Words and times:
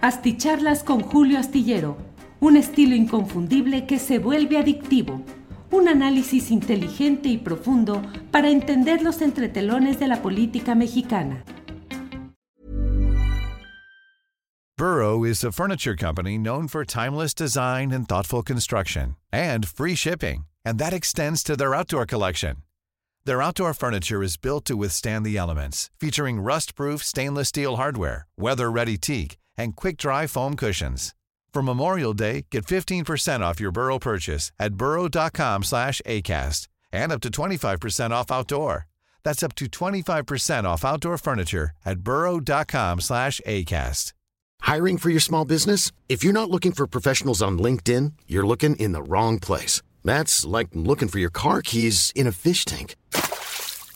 Asticharlas 0.00 0.84
con 0.84 1.00
Julio 1.00 1.40
Astillero, 1.40 1.96
un 2.38 2.56
estilo 2.56 2.94
inconfundible 2.94 3.84
que 3.84 3.98
se 3.98 4.20
vuelve 4.20 4.56
adictivo. 4.56 5.24
Un 5.72 5.88
análisis 5.88 6.52
inteligente 6.52 7.28
y 7.28 7.36
profundo 7.36 8.00
para 8.30 8.48
entender 8.48 9.02
los 9.02 9.20
entretelones 9.22 9.98
de 9.98 10.06
la 10.06 10.22
política 10.22 10.76
mexicana. 10.76 11.42
Burrow 14.76 15.24
is 15.24 15.42
a 15.42 15.50
furniture 15.50 15.96
company 15.96 16.38
known 16.38 16.68
for 16.68 16.84
timeless 16.84 17.34
design 17.34 17.90
and 17.90 18.06
thoughtful 18.06 18.44
construction, 18.44 19.16
and 19.32 19.66
free 19.66 19.96
shipping, 19.96 20.44
and 20.64 20.78
that 20.78 20.92
extends 20.92 21.42
to 21.42 21.56
their 21.56 21.74
outdoor 21.74 22.06
collection. 22.06 22.58
Their 23.24 23.42
outdoor 23.42 23.74
furniture 23.74 24.22
is 24.22 24.36
built 24.36 24.64
to 24.66 24.76
withstand 24.76 25.26
the 25.26 25.36
elements, 25.36 25.90
featuring 25.98 26.38
rust-proof 26.40 27.02
stainless 27.02 27.48
steel 27.48 27.76
hardware, 27.76 28.28
weather-ready 28.38 28.96
teak, 28.96 29.36
and 29.58 29.76
quick-dry 29.76 30.26
foam 30.26 30.54
cushions. 30.56 31.14
For 31.52 31.62
Memorial 31.62 32.14
Day, 32.14 32.46
get 32.50 32.66
15% 32.66 33.40
off 33.40 33.60
your 33.60 33.72
Burrow 33.72 33.98
purchase 33.98 34.52
at 34.58 34.74
burrow.com 34.74 35.64
slash 35.64 36.00
ACAST 36.06 36.68
and 36.92 37.12
up 37.12 37.20
to 37.20 37.30
25% 37.30 38.10
off 38.12 38.30
outdoor. 38.30 38.86
That's 39.24 39.42
up 39.42 39.54
to 39.56 39.66
25% 39.66 40.64
off 40.64 40.84
outdoor 40.84 41.18
furniture 41.18 41.72
at 41.84 42.00
burrow.com 42.00 43.00
slash 43.00 43.40
ACAST. 43.46 44.12
Hiring 44.60 44.98
for 44.98 45.10
your 45.10 45.20
small 45.20 45.44
business? 45.44 45.92
If 46.08 46.22
you're 46.24 46.32
not 46.32 46.50
looking 46.50 46.72
for 46.72 46.86
professionals 46.86 47.42
on 47.42 47.58
LinkedIn, 47.58 48.12
you're 48.26 48.46
looking 48.46 48.76
in 48.76 48.92
the 48.92 49.02
wrong 49.02 49.38
place. 49.38 49.82
That's 50.04 50.44
like 50.44 50.68
looking 50.74 51.08
for 51.08 51.18
your 51.18 51.30
car 51.30 51.62
keys 51.62 52.12
in 52.14 52.26
a 52.26 52.32
fish 52.32 52.64
tank. 52.64 52.94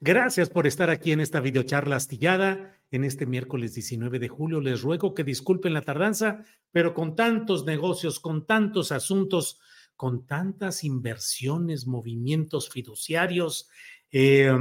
Gracias 0.00 0.48
por 0.48 0.68
estar 0.68 0.90
aquí 0.90 1.10
en 1.10 1.20
esta 1.20 1.40
videocharla 1.40 1.96
astillada 1.96 2.76
en 2.92 3.02
este 3.02 3.26
miércoles 3.26 3.74
19 3.74 4.20
de 4.20 4.28
julio. 4.28 4.60
Les 4.60 4.82
ruego 4.82 5.12
que 5.12 5.24
disculpen 5.24 5.74
la 5.74 5.82
tardanza, 5.82 6.44
pero 6.70 6.94
con 6.94 7.16
tantos 7.16 7.64
negocios, 7.66 8.20
con 8.20 8.46
tantos 8.46 8.92
asuntos, 8.92 9.58
con 9.96 10.24
tantas 10.24 10.84
inversiones, 10.84 11.88
movimientos 11.88 12.70
fiduciarios, 12.70 13.68
eh, 14.12 14.56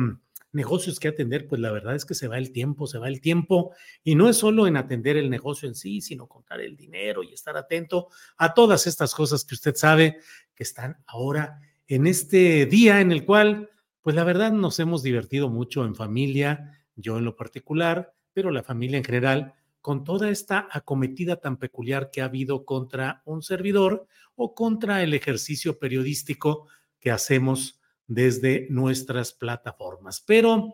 negocios 0.54 1.00
que 1.00 1.10
atender, 1.10 1.48
pues 1.48 1.62
la 1.62 1.72
verdad 1.72 1.96
es 1.96 2.06
que 2.06 2.16
se 2.16 2.28
va 2.28 2.40
el 2.40 2.52
tiempo, 2.52 2.88
se 2.88 2.98
va 2.98 3.08
el 3.08 3.22
tiempo, 3.22 3.76
y 4.04 4.16
no 4.16 4.30
es 4.30 4.38
solo 4.38 4.66
en 4.66 4.76
atender 4.76 5.18
el 5.18 5.30
negocio 5.30 5.70
en 5.70 5.76
sí, 5.76 6.02
sino 6.02 6.28
contar 6.28 6.62
el 6.62 6.76
dinero 6.76 7.22
y 7.22 7.34
estar 7.34 7.56
atento 7.56 8.08
a 8.38 8.56
todas 8.56 8.88
estas 8.88 9.14
cosas 9.14 9.46
que 9.46 9.54
usted 9.54 9.76
sabe 9.76 10.18
que 10.56 10.64
están 10.64 10.98
ahora 11.06 11.60
en 11.88 12.08
este 12.08 12.66
día 12.66 13.02
en 13.02 13.12
el 13.12 13.24
cual, 13.24 13.70
pues 14.08 14.16
la 14.16 14.24
verdad 14.24 14.54
nos 14.54 14.80
hemos 14.80 15.04
divertido 15.04 15.50
mucho 15.50 15.84
en 15.84 15.94
familia, 15.94 16.80
yo 16.96 17.18
en 17.18 17.26
lo 17.26 17.36
particular, 17.36 18.14
pero 18.32 18.52
la 18.52 18.64
familia 18.64 18.98
en 18.98 19.04
general, 19.04 19.54
con 19.82 20.06
toda 20.06 20.30
esta 20.30 20.66
acometida 20.72 21.42
tan 21.42 21.58
peculiar 21.58 22.10
que 22.10 22.22
ha 22.22 22.26
habido 22.28 22.64
contra 22.64 23.22
un 23.26 23.44
servidor 23.44 24.08
o 24.36 24.56
contra 24.56 25.04
el 25.04 25.14
ejercicio 25.14 25.78
periodístico 25.78 26.70
que 27.02 27.12
hacemos 27.12 27.82
desde 28.08 28.68
nuestras 28.70 29.34
plataformas. 29.34 30.24
Pero 30.26 30.74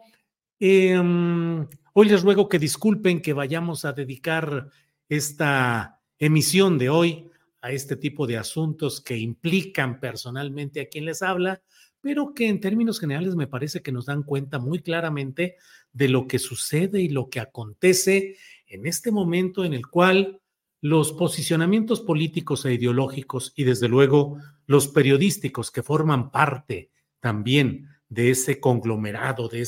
em, 0.60 1.68
hoy 1.94 2.10
les 2.10 2.22
ruego 2.22 2.48
que 2.48 2.60
disculpen 2.60 3.20
que 3.20 3.34
vayamos 3.34 3.84
a 3.84 3.94
dedicar 3.94 4.70
esta 5.10 6.04
emisión 6.20 6.78
de 6.78 6.90
hoy 6.90 7.32
a 7.64 7.72
este 7.72 7.96
tipo 7.96 8.28
de 8.28 8.38
asuntos 8.38 9.02
que 9.02 9.18
implican 9.18 10.00
personalmente 10.00 10.82
a 10.82 10.88
quien 10.88 11.06
les 11.06 11.24
habla, 11.24 11.64
pero 12.04 12.34
que 12.34 12.50
en 12.50 12.60
términos 12.60 13.00
generales 13.00 13.34
me 13.34 13.48
parece 13.48 13.82
que 13.82 13.94
nos 13.94 14.08
dan 14.08 14.24
cuenta 14.24 14.60
muy 14.60 14.82
claramente 14.82 15.56
de 15.94 16.10
lo 16.10 16.28
que 16.28 16.38
sucede 16.38 17.02
y 17.02 17.08
lo 17.08 17.30
que 17.30 17.40
acontece 17.40 18.36
en 18.68 18.86
este 18.86 19.10
momento 19.10 19.64
en 19.64 19.74
el 19.74 19.88
cual 19.88 20.42
los 20.82 21.14
posicionamientos 21.14 22.02
políticos 22.02 22.66
e 22.66 22.74
ideológicos 22.74 23.54
y 23.56 23.64
desde 23.64 23.88
luego 23.88 24.38
los 24.66 24.90
periodísticos 24.90 25.72
que 25.72 25.82
forman 25.82 26.30
parte 26.30 26.92
también 27.22 27.88
de 28.10 28.32
ese 28.32 28.60
conglomerado, 28.60 29.48
de, 29.48 29.62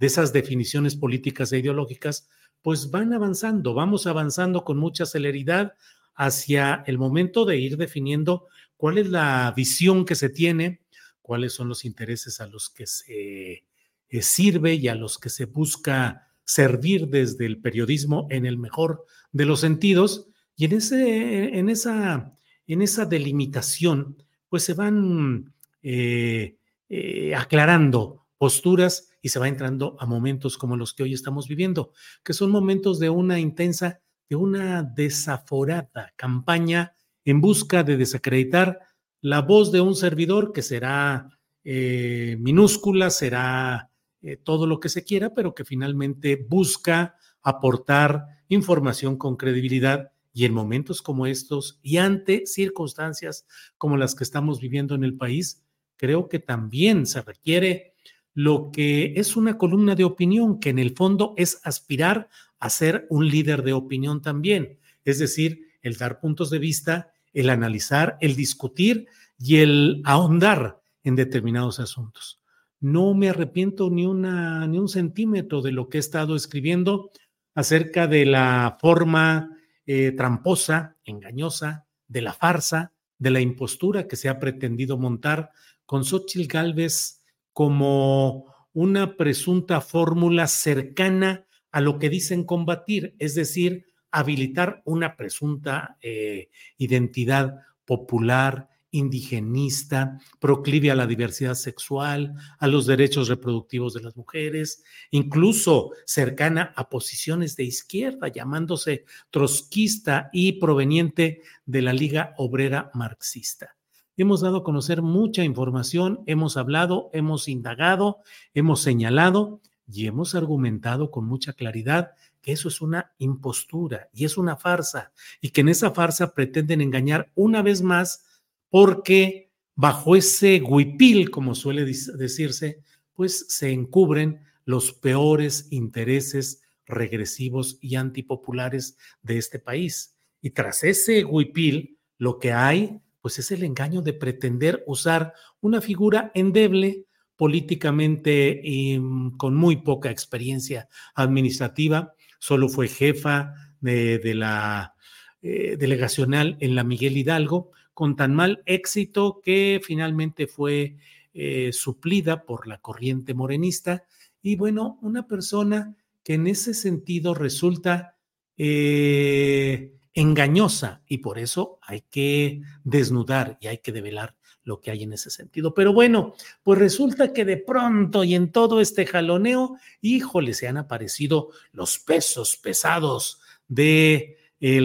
esas 0.00 0.32
definiciones 0.32 0.96
políticas 0.96 1.52
e 1.52 1.58
ideológicas, 1.58 2.30
pues 2.62 2.90
van 2.90 3.12
avanzando, 3.12 3.74
vamos 3.74 4.06
avanzando 4.06 4.64
con 4.64 4.78
mucha 4.78 5.04
celeridad 5.04 5.74
hacia 6.14 6.82
el 6.86 6.96
momento 6.96 7.44
de 7.44 7.58
ir 7.58 7.76
definiendo 7.76 8.46
cuál 8.78 8.96
es 8.96 9.10
la 9.10 9.52
visión 9.54 10.06
que 10.06 10.14
se 10.14 10.30
tiene, 10.30 10.80
cuáles 11.28 11.52
son 11.52 11.68
los 11.68 11.84
intereses 11.84 12.40
a 12.40 12.46
los 12.46 12.70
que 12.70 12.86
se 12.86 13.64
eh, 14.08 14.22
sirve 14.22 14.72
y 14.76 14.88
a 14.88 14.94
los 14.94 15.18
que 15.18 15.28
se 15.28 15.44
busca 15.44 16.26
servir 16.42 17.08
desde 17.08 17.44
el 17.44 17.60
periodismo 17.60 18.26
en 18.30 18.46
el 18.46 18.56
mejor 18.56 19.04
de 19.30 19.44
los 19.44 19.60
sentidos. 19.60 20.28
Y 20.56 20.64
en, 20.64 20.72
ese, 20.72 21.58
en, 21.58 21.68
esa, 21.68 22.32
en 22.66 22.80
esa 22.80 23.04
delimitación, 23.04 24.22
pues 24.48 24.62
se 24.62 24.72
van 24.72 25.52
eh, 25.82 26.56
eh, 26.88 27.34
aclarando 27.34 28.26
posturas 28.38 29.10
y 29.20 29.28
se 29.28 29.38
va 29.38 29.48
entrando 29.48 29.98
a 30.00 30.06
momentos 30.06 30.56
como 30.56 30.78
los 30.78 30.94
que 30.94 31.02
hoy 31.02 31.12
estamos 31.12 31.46
viviendo, 31.46 31.92
que 32.24 32.32
son 32.32 32.50
momentos 32.50 32.98
de 32.98 33.10
una 33.10 33.38
intensa, 33.38 34.00
de 34.30 34.36
una 34.36 34.82
desaforada 34.82 36.14
campaña 36.16 36.94
en 37.26 37.42
busca 37.42 37.82
de 37.82 37.98
desacreditar 37.98 38.87
la 39.20 39.42
voz 39.42 39.72
de 39.72 39.80
un 39.80 39.94
servidor 39.94 40.52
que 40.52 40.62
será 40.62 41.38
eh, 41.64 42.36
minúscula, 42.40 43.10
será 43.10 43.90
eh, 44.22 44.36
todo 44.36 44.66
lo 44.66 44.80
que 44.80 44.88
se 44.88 45.04
quiera, 45.04 45.34
pero 45.34 45.54
que 45.54 45.64
finalmente 45.64 46.36
busca 46.48 47.16
aportar 47.42 48.24
información 48.48 49.16
con 49.16 49.36
credibilidad 49.36 50.12
y 50.32 50.44
en 50.44 50.54
momentos 50.54 51.02
como 51.02 51.26
estos 51.26 51.78
y 51.82 51.96
ante 51.96 52.46
circunstancias 52.46 53.46
como 53.76 53.96
las 53.96 54.14
que 54.14 54.24
estamos 54.24 54.60
viviendo 54.60 54.94
en 54.94 55.04
el 55.04 55.16
país, 55.16 55.64
creo 55.96 56.28
que 56.28 56.38
también 56.38 57.06
se 57.06 57.22
requiere 57.22 57.94
lo 58.34 58.70
que 58.72 59.14
es 59.16 59.36
una 59.36 59.58
columna 59.58 59.96
de 59.96 60.04
opinión, 60.04 60.60
que 60.60 60.70
en 60.70 60.78
el 60.78 60.94
fondo 60.94 61.34
es 61.36 61.60
aspirar 61.64 62.28
a 62.60 62.70
ser 62.70 63.06
un 63.10 63.28
líder 63.28 63.62
de 63.62 63.72
opinión 63.72 64.22
también, 64.22 64.78
es 65.04 65.18
decir, 65.18 65.62
el 65.82 65.96
dar 65.96 66.20
puntos 66.20 66.50
de 66.50 66.58
vista 66.58 67.12
el 67.32 67.50
analizar, 67.50 68.16
el 68.20 68.36
discutir 68.36 69.06
y 69.38 69.56
el 69.58 70.02
ahondar 70.04 70.80
en 71.04 71.16
determinados 71.16 71.80
asuntos. 71.80 72.42
No 72.80 73.14
me 73.14 73.28
arrepiento 73.28 73.90
ni, 73.90 74.06
una, 74.06 74.66
ni 74.66 74.78
un 74.78 74.88
centímetro 74.88 75.62
de 75.62 75.72
lo 75.72 75.88
que 75.88 75.98
he 75.98 76.00
estado 76.00 76.36
escribiendo 76.36 77.10
acerca 77.54 78.06
de 78.06 78.24
la 78.24 78.78
forma 78.80 79.56
eh, 79.86 80.12
tramposa, 80.12 80.96
engañosa, 81.04 81.86
de 82.06 82.22
la 82.22 82.32
farsa, 82.32 82.92
de 83.18 83.30
la 83.30 83.40
impostura 83.40 84.06
que 84.06 84.16
se 84.16 84.28
ha 84.28 84.38
pretendido 84.38 84.96
montar 84.96 85.50
con 85.86 86.04
Xochitl 86.04 86.46
Galvez 86.46 87.22
como 87.52 88.54
una 88.72 89.16
presunta 89.16 89.80
fórmula 89.80 90.46
cercana 90.46 91.46
a 91.72 91.80
lo 91.80 91.98
que 91.98 92.08
dicen 92.08 92.44
combatir, 92.44 93.16
es 93.18 93.34
decir, 93.34 93.86
habilitar 94.18 94.82
una 94.84 95.16
presunta 95.16 95.96
eh, 96.00 96.50
identidad 96.76 97.60
popular, 97.84 98.68
indigenista, 98.90 100.18
proclive 100.38 100.90
a 100.90 100.94
la 100.94 101.06
diversidad 101.06 101.54
sexual, 101.54 102.34
a 102.58 102.66
los 102.66 102.86
derechos 102.86 103.28
reproductivos 103.28 103.94
de 103.94 104.02
las 104.02 104.16
mujeres, 104.16 104.82
incluso 105.10 105.90
cercana 106.06 106.72
a 106.74 106.88
posiciones 106.88 107.56
de 107.56 107.64
izquierda, 107.64 108.28
llamándose 108.28 109.04
trotskista 109.30 110.30
y 110.32 110.52
proveniente 110.52 111.42
de 111.66 111.82
la 111.82 111.92
Liga 111.92 112.34
Obrera 112.38 112.90
Marxista. 112.94 113.76
Hemos 114.16 114.40
dado 114.40 114.58
a 114.58 114.64
conocer 114.64 115.02
mucha 115.02 115.44
información, 115.44 116.24
hemos 116.26 116.56
hablado, 116.56 117.10
hemos 117.12 117.46
indagado, 117.46 118.22
hemos 118.52 118.80
señalado 118.82 119.60
y 119.86 120.06
hemos 120.06 120.34
argumentado 120.34 121.10
con 121.10 121.24
mucha 121.24 121.52
claridad 121.52 122.12
eso 122.52 122.68
es 122.68 122.80
una 122.80 123.12
impostura 123.18 124.08
y 124.12 124.24
es 124.24 124.36
una 124.36 124.56
farsa 124.56 125.12
y 125.40 125.50
que 125.50 125.60
en 125.60 125.68
esa 125.68 125.90
farsa 125.90 126.34
pretenden 126.34 126.80
engañar 126.80 127.30
una 127.34 127.62
vez 127.62 127.82
más 127.82 128.24
porque 128.68 129.50
bajo 129.74 130.16
ese 130.16 130.60
huipil, 130.60 131.30
como 131.30 131.54
suele 131.54 131.84
decirse, 131.84 132.82
pues 133.14 133.46
se 133.48 133.70
encubren 133.70 134.40
los 134.64 134.92
peores 134.92 135.68
intereses 135.70 136.62
regresivos 136.86 137.78
y 137.80 137.96
antipopulares 137.96 138.96
de 139.22 139.38
este 139.38 139.58
país. 139.58 140.16
Y 140.40 140.50
tras 140.50 140.84
ese 140.84 141.24
huipil, 141.24 141.98
lo 142.18 142.38
que 142.38 142.52
hay 142.52 143.00
pues 143.20 143.38
es 143.38 143.50
el 143.50 143.62
engaño 143.62 144.00
de 144.00 144.12
pretender 144.12 144.84
usar 144.86 145.34
una 145.60 145.80
figura 145.80 146.30
endeble 146.34 147.06
políticamente 147.36 148.60
y 148.62 148.98
mm, 148.98 149.36
con 149.36 149.54
muy 149.54 149.76
poca 149.76 150.10
experiencia 150.10 150.88
administrativa, 151.14 152.14
solo 152.38 152.68
fue 152.68 152.88
jefa 152.88 153.54
de, 153.80 154.20
la 154.34 154.94
eh, 155.42 155.76
delegacional 155.78 156.56
en 156.60 156.74
la 156.74 156.84
Miguel 156.84 157.16
Hidalgo, 157.16 157.72
con 157.94 158.16
tan 158.16 158.34
mal 158.34 158.62
éxito 158.66 159.40
que 159.42 159.80
finalmente 159.82 160.46
fue 160.46 160.96
eh, 161.34 161.72
suplida 161.72 162.44
por 162.44 162.66
la 162.66 162.78
corriente 162.78 163.34
morenista. 163.34 164.04
Y 164.40 164.56
bueno, 164.56 164.98
una 165.02 165.26
persona 165.26 165.96
que 166.22 166.34
en 166.34 166.46
ese 166.46 166.74
sentido 166.74 167.34
resulta 167.34 168.16
eh, 168.56 169.94
engañosa 170.14 171.02
y 171.06 171.18
por 171.18 171.38
eso 171.38 171.78
hay 171.82 172.02
que 172.02 172.60
desnudar 172.84 173.58
y 173.60 173.68
hay 173.68 173.78
que 173.78 173.92
develar 173.92 174.37
lo 174.68 174.80
que 174.80 174.92
hay 174.92 175.02
en 175.02 175.14
ese 175.14 175.30
sentido. 175.30 175.74
Pero 175.74 175.92
bueno, 175.92 176.34
pues 176.62 176.78
resulta 176.78 177.32
que 177.32 177.44
de 177.44 177.56
pronto 177.56 178.22
y 178.22 178.34
en 178.34 178.52
todo 178.52 178.80
este 178.80 179.06
jaloneo, 179.06 179.76
híjole, 180.00 180.54
se 180.54 180.68
han 180.68 180.76
aparecido 180.76 181.48
los 181.72 181.98
pesos 181.98 182.56
pesados 182.56 183.40
de 183.66 184.36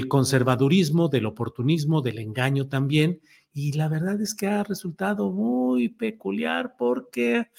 conservadurismo, 0.07 1.09
del 1.09 1.25
oportunismo, 1.25 2.01
del 2.01 2.19
engaño 2.19 2.67
también. 2.67 3.21
Y 3.51 3.73
la 3.73 3.87
verdad 3.87 4.19
es 4.21 4.33
que 4.33 4.47
ha 4.47 4.63
resultado 4.63 5.31
muy 5.31 5.89
peculiar 5.89 6.75
porque, 6.77 7.49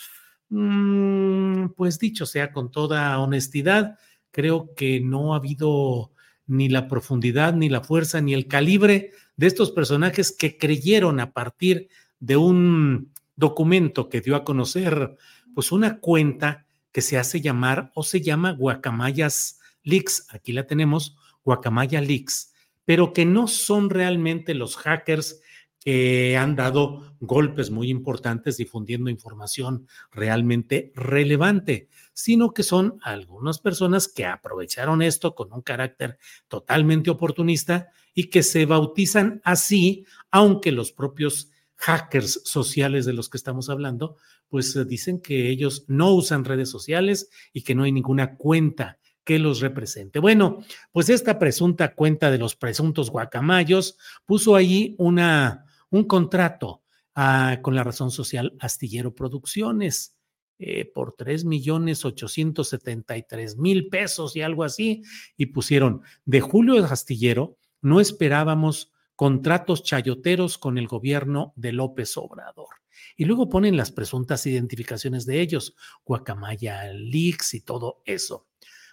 mm, 0.48 1.68
pues 1.76 1.98
dicho 1.98 2.26
sea 2.26 2.52
con 2.52 2.70
toda 2.70 3.18
honestidad, 3.18 3.98
creo 4.30 4.74
que 4.74 5.00
no 5.00 5.34
ha 5.34 5.36
habido 5.36 6.12
ni 6.46 6.68
la 6.68 6.88
profundidad, 6.88 7.54
ni 7.54 7.68
la 7.68 7.82
fuerza, 7.82 8.20
ni 8.20 8.34
el 8.34 8.46
calibre 8.46 9.12
de 9.36 9.46
estos 9.46 9.70
personajes 9.70 10.32
que 10.32 10.58
creyeron 10.58 11.20
a 11.20 11.32
partir 11.32 11.88
de 11.88 11.94
un 12.20 13.12
documento 13.36 14.08
que 14.08 14.20
dio 14.20 14.36
a 14.36 14.44
conocer, 14.44 15.16
pues 15.54 15.72
una 15.72 16.00
cuenta 16.00 16.66
que 16.92 17.00
se 17.00 17.18
hace 17.18 17.40
llamar 17.40 17.90
o 17.94 18.02
se 18.04 18.20
llama 18.20 18.52
Guacamayas 18.52 19.58
Leaks, 19.82 20.28
aquí 20.30 20.52
la 20.52 20.66
tenemos, 20.66 21.16
Guacamaya 21.44 22.00
Leaks, 22.00 22.52
pero 22.84 23.12
que 23.12 23.24
no 23.24 23.46
son 23.46 23.90
realmente 23.90 24.54
los 24.54 24.76
hackers 24.76 25.40
que 25.78 26.38
han 26.38 26.56
dado 26.56 27.14
golpes 27.20 27.70
muy 27.70 27.90
importantes 27.90 28.56
difundiendo 28.56 29.10
información 29.10 29.86
realmente 30.10 30.92
relevante, 30.94 31.88
sino 32.14 32.54
que 32.54 32.62
son 32.62 32.98
algunas 33.02 33.58
personas 33.58 34.08
que 34.08 34.24
aprovecharon 34.24 35.02
esto 35.02 35.34
con 35.34 35.52
un 35.52 35.60
carácter 35.60 36.18
totalmente 36.48 37.10
oportunista 37.10 37.88
y 38.14 38.30
que 38.30 38.42
se 38.42 38.64
bautizan 38.64 39.42
así, 39.44 40.06
aunque 40.30 40.72
los 40.72 40.92
propios 40.92 41.50
hackers 41.76 42.40
sociales 42.44 43.04
de 43.04 43.12
los 43.12 43.28
que 43.28 43.36
estamos 43.36 43.68
hablando, 43.68 44.16
pues 44.48 44.74
eh, 44.76 44.84
dicen 44.84 45.20
que 45.20 45.48
ellos 45.48 45.84
no 45.88 46.12
usan 46.14 46.44
redes 46.44 46.70
sociales 46.70 47.28
y 47.52 47.62
que 47.62 47.74
no 47.74 47.82
hay 47.84 47.92
ninguna 47.92 48.36
cuenta 48.36 48.98
que 49.24 49.38
los 49.38 49.60
represente. 49.60 50.18
Bueno, 50.18 50.58
pues 50.92 51.08
esta 51.08 51.38
presunta 51.38 51.94
cuenta 51.94 52.30
de 52.30 52.38
los 52.38 52.56
presuntos 52.56 53.10
guacamayos 53.10 53.96
puso 54.26 54.54
ahí 54.54 54.94
una, 54.98 55.64
un 55.90 56.04
contrato 56.04 56.82
ah, 57.14 57.58
con 57.62 57.74
la 57.74 57.84
razón 57.84 58.10
social 58.10 58.54
Astillero 58.60 59.14
Producciones 59.14 60.16
eh, 60.58 60.84
por 60.84 61.14
tres 61.16 61.44
millones 61.44 62.04
ochocientos 62.04 62.68
setenta 62.68 63.16
y 63.16 63.24
tres 63.24 63.56
mil 63.56 63.88
pesos 63.88 64.36
y 64.36 64.42
algo 64.42 64.62
así, 64.62 65.02
y 65.36 65.46
pusieron 65.46 66.02
de 66.24 66.40
Julio 66.40 66.84
Astillero, 66.84 67.56
no 67.80 68.00
esperábamos 68.00 68.92
contratos 69.16 69.82
chayoteros 69.82 70.58
con 70.58 70.78
el 70.78 70.88
gobierno 70.88 71.52
de 71.56 71.72
López 71.72 72.16
Obrador. 72.16 72.68
Y 73.16 73.24
luego 73.24 73.48
ponen 73.48 73.76
las 73.76 73.92
presuntas 73.92 74.46
identificaciones 74.46 75.26
de 75.26 75.40
ellos, 75.40 75.74
Guacamaya 76.04 76.92
Leaks 76.92 77.54
y 77.54 77.60
todo 77.60 78.02
eso. 78.04 78.48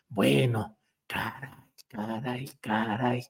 Bueno, 0.08 0.78
caray, 1.08 1.50
caray, 1.88 2.50
caray. 2.60 3.24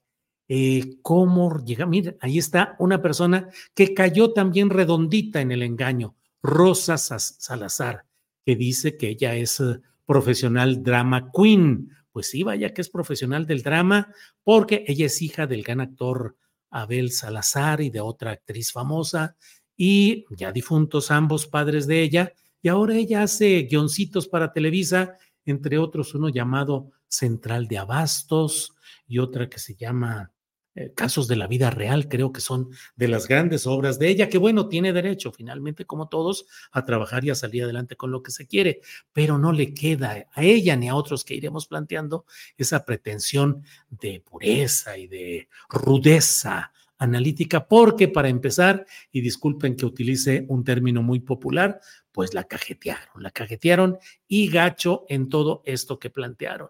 Eh, 0.48 0.98
¿Cómo 1.02 1.64
llega? 1.64 1.86
Mira, 1.86 2.14
ahí 2.20 2.38
está 2.38 2.76
una 2.78 3.00
persona 3.00 3.48
que 3.74 3.94
cayó 3.94 4.32
también 4.32 4.68
redondita 4.68 5.40
en 5.40 5.52
el 5.52 5.62
engaño, 5.62 6.16
Rosa 6.42 6.98
Salazar, 6.98 8.04
que 8.44 8.56
dice 8.56 8.96
que 8.96 9.08
ella 9.08 9.34
es 9.34 9.60
eh, 9.60 9.80
profesional 10.04 10.82
drama 10.82 11.30
queen. 11.32 11.90
Pues 12.10 12.28
sí, 12.28 12.42
vaya 12.42 12.74
que 12.74 12.82
es 12.82 12.90
profesional 12.90 13.46
del 13.46 13.62
drama, 13.62 14.12
porque 14.42 14.84
ella 14.86 15.06
es 15.06 15.22
hija 15.22 15.46
del 15.46 15.62
gran 15.62 15.80
actor 15.80 16.36
Abel 16.72 17.12
Salazar 17.12 17.80
y 17.80 17.90
de 17.90 18.00
otra 18.00 18.32
actriz 18.32 18.72
famosa, 18.72 19.36
y 19.76 20.24
ya 20.36 20.50
difuntos 20.50 21.10
ambos 21.10 21.46
padres 21.46 21.86
de 21.86 22.02
ella, 22.02 22.32
y 22.60 22.68
ahora 22.68 22.96
ella 22.96 23.22
hace 23.22 23.62
guioncitos 23.62 24.26
para 24.26 24.52
Televisa, 24.52 25.16
entre 25.44 25.78
otros 25.78 26.14
uno 26.14 26.28
llamado 26.28 26.90
Central 27.08 27.68
de 27.68 27.78
Abastos 27.78 28.74
y 29.06 29.18
otra 29.18 29.48
que 29.48 29.58
se 29.58 29.74
llama 29.74 30.32
eh, 30.74 30.92
Casos 30.94 31.28
de 31.28 31.36
la 31.36 31.46
Vida 31.46 31.70
Real, 31.70 32.08
creo 32.08 32.32
que 32.32 32.40
son 32.40 32.70
de 32.96 33.08
las 33.08 33.28
grandes 33.28 33.66
obras 33.66 33.98
de 33.98 34.08
ella, 34.08 34.28
que 34.28 34.38
bueno, 34.38 34.68
tiene 34.68 34.92
derecho 34.92 35.30
finalmente, 35.30 35.84
como 35.84 36.08
todos, 36.08 36.46
a 36.70 36.84
trabajar 36.84 37.24
y 37.24 37.30
a 37.30 37.34
salir 37.34 37.64
adelante 37.64 37.96
con 37.96 38.10
lo 38.10 38.22
que 38.22 38.30
se 38.30 38.46
quiere, 38.46 38.80
pero 39.12 39.38
no 39.38 39.52
le 39.52 39.74
queda 39.74 40.26
a 40.32 40.42
ella 40.42 40.74
ni 40.76 40.88
a 40.88 40.94
otros 40.94 41.24
que 41.24 41.34
iremos 41.34 41.66
planteando 41.66 42.24
esa 42.56 42.84
pretensión 42.84 43.64
de 43.90 44.20
pureza 44.20 44.96
y 44.96 45.08
de 45.08 45.48
rudeza 45.68 46.72
analítica, 46.96 47.66
porque 47.66 48.08
para 48.08 48.28
empezar, 48.28 48.86
y 49.10 49.20
disculpen 49.20 49.76
que 49.76 49.84
utilice 49.84 50.46
un 50.48 50.62
término 50.64 51.02
muy 51.02 51.20
popular, 51.20 51.80
pues 52.12 52.32
la 52.32 52.44
cajetearon, 52.44 53.22
la 53.22 53.30
cajetearon 53.30 53.98
y 54.28 54.48
gacho 54.48 55.04
en 55.08 55.28
todo 55.28 55.62
esto 55.66 55.98
que 55.98 56.10
plantearon. 56.10 56.68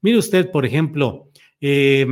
Mire 0.00 0.18
usted, 0.18 0.50
por 0.50 0.64
ejemplo, 0.64 1.30
eh, 1.60 2.06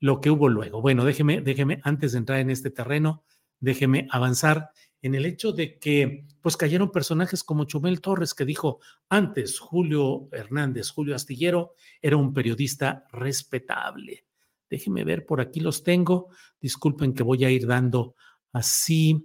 lo 0.00 0.20
que 0.20 0.30
hubo 0.30 0.48
luego. 0.48 0.80
Bueno, 0.80 1.04
déjeme, 1.04 1.40
déjeme, 1.40 1.80
antes 1.84 2.12
de 2.12 2.18
entrar 2.18 2.40
en 2.40 2.50
este 2.50 2.70
terreno, 2.70 3.22
déjeme 3.60 4.08
avanzar 4.10 4.70
en 5.02 5.14
el 5.14 5.26
hecho 5.26 5.52
de 5.52 5.78
que 5.78 6.26
pues 6.40 6.56
cayeron 6.56 6.90
personajes 6.90 7.44
como 7.44 7.64
Chumel 7.64 8.00
Torres, 8.00 8.34
que 8.34 8.44
dijo 8.44 8.80
antes 9.08 9.58
Julio 9.58 10.28
Hernández, 10.32 10.90
Julio 10.90 11.14
Astillero, 11.14 11.74
era 12.02 12.16
un 12.16 12.32
periodista 12.32 13.04
respetable. 13.12 14.24
Déjeme 14.68 15.04
ver, 15.04 15.26
por 15.26 15.40
aquí 15.40 15.60
los 15.60 15.82
tengo. 15.82 16.28
Disculpen 16.60 17.12
que 17.12 17.22
voy 17.22 17.44
a 17.44 17.50
ir 17.50 17.66
dando 17.66 18.14
así. 18.52 19.24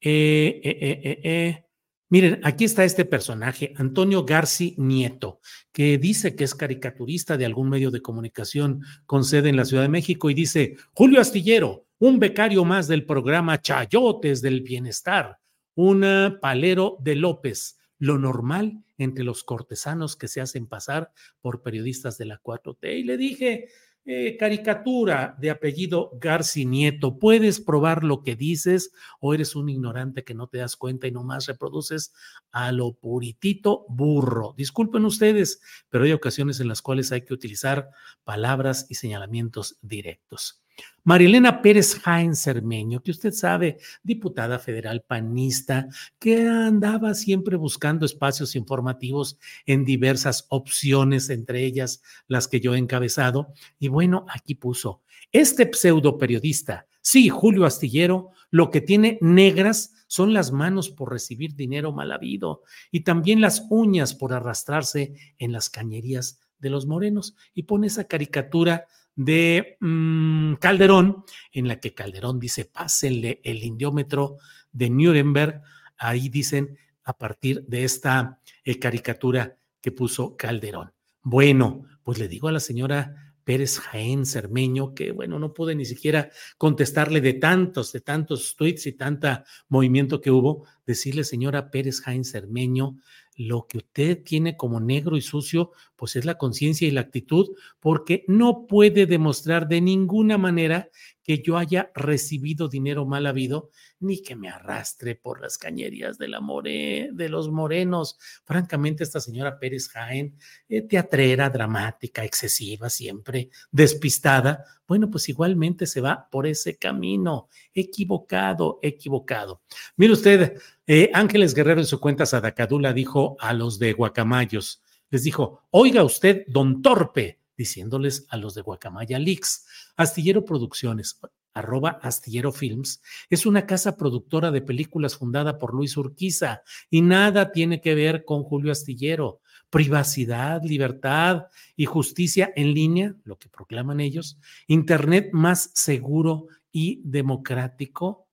Eh, 0.00 0.60
eh, 0.62 0.78
eh, 0.80 1.00
eh, 1.02 1.20
eh. 1.22 1.65
Miren, 2.08 2.40
aquí 2.44 2.64
está 2.64 2.84
este 2.84 3.04
personaje, 3.04 3.74
Antonio 3.76 4.24
Garci 4.24 4.76
Nieto, 4.78 5.40
que 5.72 5.98
dice 5.98 6.36
que 6.36 6.44
es 6.44 6.54
caricaturista 6.54 7.36
de 7.36 7.44
algún 7.44 7.68
medio 7.68 7.90
de 7.90 8.00
comunicación 8.00 8.82
con 9.06 9.24
sede 9.24 9.48
en 9.48 9.56
la 9.56 9.64
Ciudad 9.64 9.82
de 9.82 9.88
México 9.88 10.30
y 10.30 10.34
dice, 10.34 10.76
Julio 10.92 11.20
Astillero, 11.20 11.86
un 11.98 12.20
becario 12.20 12.64
más 12.64 12.86
del 12.86 13.04
programa 13.04 13.60
Chayotes 13.60 14.40
del 14.40 14.60
Bienestar, 14.60 15.38
un 15.74 16.04
eh, 16.04 16.30
palero 16.40 16.96
de 17.00 17.16
López, 17.16 17.76
lo 17.98 18.18
normal 18.18 18.84
entre 18.98 19.24
los 19.24 19.42
cortesanos 19.42 20.14
que 20.14 20.28
se 20.28 20.40
hacen 20.40 20.68
pasar 20.68 21.10
por 21.40 21.62
periodistas 21.62 22.18
de 22.18 22.26
la 22.26 22.40
4T. 22.40 23.00
Y 23.00 23.02
le 23.02 23.16
dije, 23.16 23.68
eh, 24.08 24.36
caricatura 24.38 25.34
de 25.40 25.50
apellido 25.50 26.12
Garci 26.20 26.64
Nieto. 26.64 27.18
¿Puedes 27.18 27.60
probar 27.60 28.04
lo 28.04 28.22
que 28.22 28.36
dices 28.36 28.92
o 29.20 29.34
eres 29.34 29.56
un 29.56 29.68
ignorante 29.68 30.22
que 30.22 30.32
no 30.32 30.46
te 30.46 30.58
das 30.58 30.76
cuenta 30.76 31.08
y 31.08 31.10
nomás 31.10 31.46
reproduces 31.46 32.14
a 32.52 32.70
lo 32.70 32.92
puritito 32.92 33.84
burro? 33.88 34.54
Disculpen 34.56 35.04
ustedes, 35.04 35.60
pero 35.88 36.04
hay 36.04 36.12
ocasiones 36.12 36.60
en 36.60 36.68
las 36.68 36.82
cuales 36.82 37.10
hay 37.10 37.22
que 37.22 37.34
utilizar 37.34 37.90
palabras 38.22 38.86
y 38.88 38.94
señalamientos 38.94 39.76
directos. 39.82 40.62
Marilena 41.04 41.62
Pérez 41.62 41.94
Jaén 42.00 42.34
Cermeño, 42.34 43.00
que 43.00 43.12
usted 43.12 43.32
sabe, 43.32 43.78
diputada 44.02 44.58
federal 44.58 45.04
panista, 45.06 45.88
que 46.18 46.48
andaba 46.48 47.14
siempre 47.14 47.56
buscando 47.56 48.04
espacios 48.04 48.56
informativos 48.56 49.38
en 49.66 49.84
diversas 49.84 50.46
opciones, 50.48 51.30
entre 51.30 51.64
ellas 51.64 52.02
las 52.26 52.48
que 52.48 52.58
yo 52.58 52.74
he 52.74 52.78
encabezado. 52.78 53.52
Y 53.78 53.86
bueno, 53.86 54.26
aquí 54.28 54.56
puso, 54.56 55.02
este 55.30 55.70
pseudo 55.72 56.18
periodista, 56.18 56.86
sí, 57.00 57.28
Julio 57.28 57.66
Astillero, 57.66 58.30
lo 58.50 58.70
que 58.70 58.80
tiene 58.80 59.18
negras 59.20 59.92
son 60.08 60.32
las 60.34 60.50
manos 60.50 60.90
por 60.90 61.12
recibir 61.12 61.54
dinero 61.54 61.92
mal 61.92 62.12
habido 62.12 62.62
y 62.90 63.00
también 63.00 63.40
las 63.40 63.66
uñas 63.70 64.14
por 64.14 64.32
arrastrarse 64.32 65.14
en 65.38 65.52
las 65.52 65.70
cañerías 65.70 66.40
de 66.58 66.70
los 66.70 66.86
morenos. 66.86 67.36
Y 67.54 67.64
pone 67.64 67.88
esa 67.88 68.04
caricatura 68.04 68.86
de 69.16 69.78
mm, 69.80 70.54
Calderón, 70.54 71.24
en 71.50 71.66
la 71.66 71.80
que 71.80 71.94
Calderón 71.94 72.38
dice, 72.38 72.66
pásenle 72.66 73.40
el 73.42 73.64
indiómetro 73.64 74.36
de 74.70 74.90
Nuremberg. 74.90 75.62
Ahí 75.96 76.28
dicen 76.28 76.78
a 77.02 77.16
partir 77.16 77.64
de 77.66 77.84
esta 77.84 78.40
eh, 78.64 78.78
caricatura 78.78 79.56
que 79.80 79.90
puso 79.90 80.36
Calderón. 80.36 80.92
Bueno, 81.22 81.84
pues 82.02 82.18
le 82.18 82.28
digo 82.28 82.48
a 82.48 82.52
la 82.52 82.60
señora 82.60 83.34
Pérez 83.46 83.78
Jaén 83.78 84.26
Cermeño, 84.26 84.92
que 84.92 85.12
bueno, 85.12 85.38
no 85.38 85.54
pude 85.54 85.76
ni 85.76 85.84
siquiera 85.84 86.30
contestarle 86.58 87.20
de 87.20 87.34
tantos, 87.34 87.92
de 87.92 88.00
tantos 88.00 88.56
tweets 88.56 88.86
y 88.88 88.92
tanta 88.92 89.44
movimiento 89.68 90.20
que 90.20 90.32
hubo, 90.32 90.66
decirle, 90.84 91.22
señora 91.22 91.70
Pérez 91.70 92.00
Jaén 92.00 92.24
Cermeño, 92.24 92.98
lo 93.36 93.66
que 93.66 93.78
usted 93.78 94.22
tiene 94.24 94.56
como 94.56 94.80
negro 94.80 95.16
y 95.16 95.22
sucio, 95.22 95.70
pues 95.94 96.16
es 96.16 96.24
la 96.24 96.38
conciencia 96.38 96.88
y 96.88 96.90
la 96.90 97.02
actitud, 97.02 97.50
porque 97.80 98.24
no 98.28 98.66
puede 98.66 99.06
demostrar 99.06 99.68
de 99.68 99.80
ninguna 99.80 100.38
manera 100.38 100.88
que 101.26 101.42
yo 101.42 101.58
haya 101.58 101.90
recibido 101.92 102.68
dinero 102.68 103.04
mal 103.04 103.26
habido, 103.26 103.70
ni 103.98 104.22
que 104.22 104.36
me 104.36 104.48
arrastre 104.48 105.16
por 105.16 105.40
las 105.40 105.58
cañerías 105.58 106.18
de, 106.18 106.28
la 106.28 106.40
more, 106.40 107.10
de 107.12 107.28
los 107.28 107.50
morenos. 107.50 108.16
Francamente, 108.44 109.02
esta 109.02 109.18
señora 109.18 109.58
Pérez 109.58 109.88
Jaén, 109.88 110.38
eh, 110.68 110.82
teatrera, 110.82 111.50
dramática, 111.50 112.24
excesiva, 112.24 112.88
siempre 112.88 113.50
despistada, 113.72 114.64
bueno, 114.86 115.10
pues 115.10 115.28
igualmente 115.28 115.86
se 115.86 116.00
va 116.00 116.28
por 116.30 116.46
ese 116.46 116.76
camino, 116.76 117.48
equivocado, 117.74 118.78
equivocado. 118.80 119.62
Mire 119.96 120.12
usted, 120.12 120.60
eh, 120.86 121.10
Ángeles 121.12 121.54
Guerrero 121.54 121.80
en 121.80 121.86
su 121.86 121.98
cuenta 121.98 122.24
Sadacadula 122.24 122.92
dijo 122.92 123.36
a 123.40 123.52
los 123.52 123.80
de 123.80 123.94
Guacamayos, 123.94 124.80
les 125.10 125.24
dijo, 125.24 125.64
oiga 125.70 126.04
usted, 126.04 126.44
don 126.46 126.82
Torpe, 126.82 127.40
diciéndoles 127.56 128.26
a 128.28 128.36
los 128.36 128.54
de 128.54 128.62
Guacamaya 128.62 129.18
Leaks. 129.18 129.66
Astillero 129.96 130.44
Producciones, 130.44 131.20
arroba 131.56 131.98
Astillero 132.02 132.52
Films, 132.52 133.02
es 133.30 133.46
una 133.46 133.66
casa 133.66 133.96
productora 133.96 134.50
de 134.50 134.60
películas 134.60 135.16
fundada 135.16 135.58
por 135.58 135.74
Luis 135.74 135.96
Urquiza 135.96 136.62
y 136.90 137.00
nada 137.00 137.50
tiene 137.50 137.80
que 137.80 137.94
ver 137.94 138.24
con 138.24 138.42
Julio 138.42 138.72
Astillero. 138.72 139.40
Privacidad, 139.70 140.62
libertad 140.62 141.46
y 141.74 141.86
justicia 141.86 142.52
en 142.54 142.72
línea, 142.72 143.16
lo 143.24 143.38
que 143.38 143.48
proclaman 143.48 144.00
ellos, 144.00 144.38
Internet 144.68 145.30
más 145.32 145.70
seguro 145.74 146.46
y 146.70 147.00
democrático, 147.04 148.28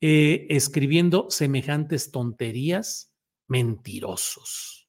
eh, 0.00 0.46
escribiendo 0.50 1.30
semejantes 1.30 2.10
tonterías, 2.10 3.14
mentirosos. 3.46 4.83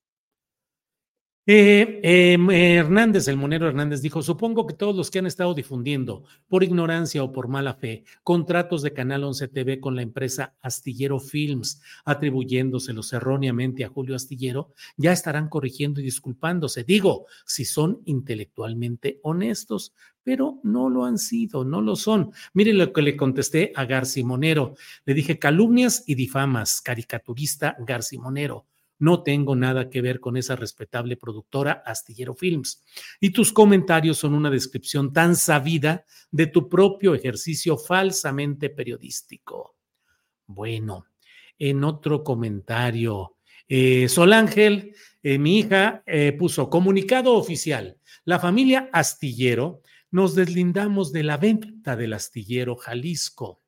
Eh, 1.48 2.00
em, 2.02 2.50
Hernández, 2.50 3.28
el 3.28 3.38
monero 3.38 3.68
Hernández, 3.68 4.02
dijo, 4.02 4.24
supongo 4.24 4.66
que 4.66 4.74
todos 4.74 4.96
los 4.96 5.12
que 5.12 5.20
han 5.20 5.28
estado 5.28 5.54
difundiendo 5.54 6.24
por 6.48 6.64
ignorancia 6.64 7.24
o 7.24 7.32
por 7.32 7.48
mala 7.50 7.76
fe 7.76 8.04
contratos 8.24 8.82
de 8.82 8.94
Canal 8.94 9.24
11 9.24 9.50
TV 9.50 9.80
con 9.80 9.96
la 9.96 10.02
empresa 10.02 10.56
Astillero 10.64 11.20
Films, 11.20 11.84
atribuyéndoselos 12.04 13.14
erróneamente 13.14 13.86
a 13.86 13.90
Julio 13.90 14.16
Astillero, 14.16 14.74
ya 14.98 15.12
estarán 15.12 15.48
corrigiendo 15.48 16.02
y 16.02 16.06
disculpándose. 16.06 16.84
Digo, 16.84 17.28
si 17.46 17.64
son 17.64 18.02
intelectualmente 18.06 19.20
honestos, 19.22 19.94
pero 20.24 20.60
no 20.64 20.90
lo 20.90 21.06
han 21.06 21.20
sido, 21.20 21.64
no 21.64 21.80
lo 21.80 21.96
son. 21.96 22.32
Mire 22.54 22.74
lo 22.74 22.92
que 22.92 23.04
le 23.04 23.16
contesté 23.16 23.72
a 23.76 23.86
Garcimonero. 23.86 24.74
Le 25.06 25.14
dije 25.14 25.38
calumnias 25.38 26.04
y 26.08 26.16
difamas, 26.16 26.82
caricaturista 26.82 27.76
Garcimonero 27.86 28.66
no 29.00 29.24
tengo 29.24 29.56
nada 29.56 29.90
que 29.90 30.02
ver 30.02 30.20
con 30.20 30.38
esa 30.38 30.56
respetable 30.56 31.18
productora 31.18 31.84
Astillero 31.86 32.34
Films. 32.34 32.84
Y 33.20 33.32
tus 33.32 33.52
comentarios 33.52 34.18
son 34.18 34.34
una 34.34 34.50
descripción 34.50 35.12
tan 35.12 35.36
sabida 35.36 36.06
de 36.32 36.48
tu 36.48 36.70
propio 36.70 37.14
ejercicio 37.14 37.78
falsamente 37.78 38.70
periodístico. 38.70 39.76
Bueno, 40.48 41.06
en 41.58 41.84
otro 41.84 42.24
comentario, 42.24 43.38
eh, 43.68 44.08
Sol 44.10 44.34
Ángel, 44.34 44.96
eh, 45.24 45.38
mi 45.38 45.60
hija, 45.60 46.04
eh, 46.06 46.34
puso 46.34 46.70
comunicado 46.70 47.34
oficial. 47.34 47.98
La 48.26 48.40
familia 48.40 48.90
Astillero 48.94 49.82
nos 50.12 50.36
deslindamos 50.36 51.12
de 51.12 51.24
la 51.24 51.38
venta 51.38 51.96
del 51.96 52.14
astillero 52.14 52.76
Jalisco. 52.76 53.62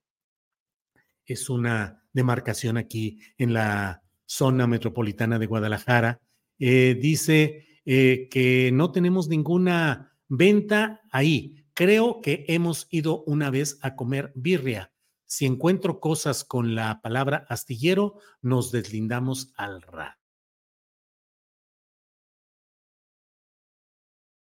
Es 1.25 1.49
una 1.49 2.03
demarcación 2.13 2.77
aquí 2.77 3.19
en 3.37 3.53
la 3.53 4.01
zona 4.27 4.67
metropolitana 4.67 5.39
de 5.39 5.47
Guadalajara, 5.47 6.21
eh, 6.59 6.97
dice 6.99 7.79
eh, 7.85 8.27
que 8.29 8.71
no 8.73 8.91
tenemos 8.91 9.29
ninguna 9.29 10.13
venta 10.27 11.01
ahí. 11.11 11.65
Creo 11.73 12.21
que 12.21 12.45
hemos 12.47 12.87
ido 12.91 13.23
una 13.23 13.49
vez 13.49 13.79
a 13.81 13.95
comer 13.95 14.31
birria. 14.35 14.91
Si 15.25 15.45
encuentro 15.45 15.99
cosas 15.99 16.43
con 16.43 16.75
la 16.75 17.01
palabra 17.01 17.45
astillero, 17.49 18.19
nos 18.41 18.71
deslindamos 18.71 19.53
al 19.55 19.81
ra. 19.81 20.19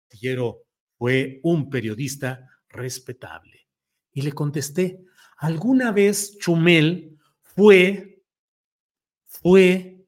Astillero 0.04 0.62
fue 0.98 1.40
un 1.42 1.68
periodista 1.68 2.48
respetable. 2.68 3.66
Y 4.12 4.22
le 4.22 4.32
contesté, 4.32 5.04
¿alguna 5.36 5.92
vez 5.92 6.38
Chumel 6.38 7.18
fue 7.42 8.15
fue, 9.46 10.04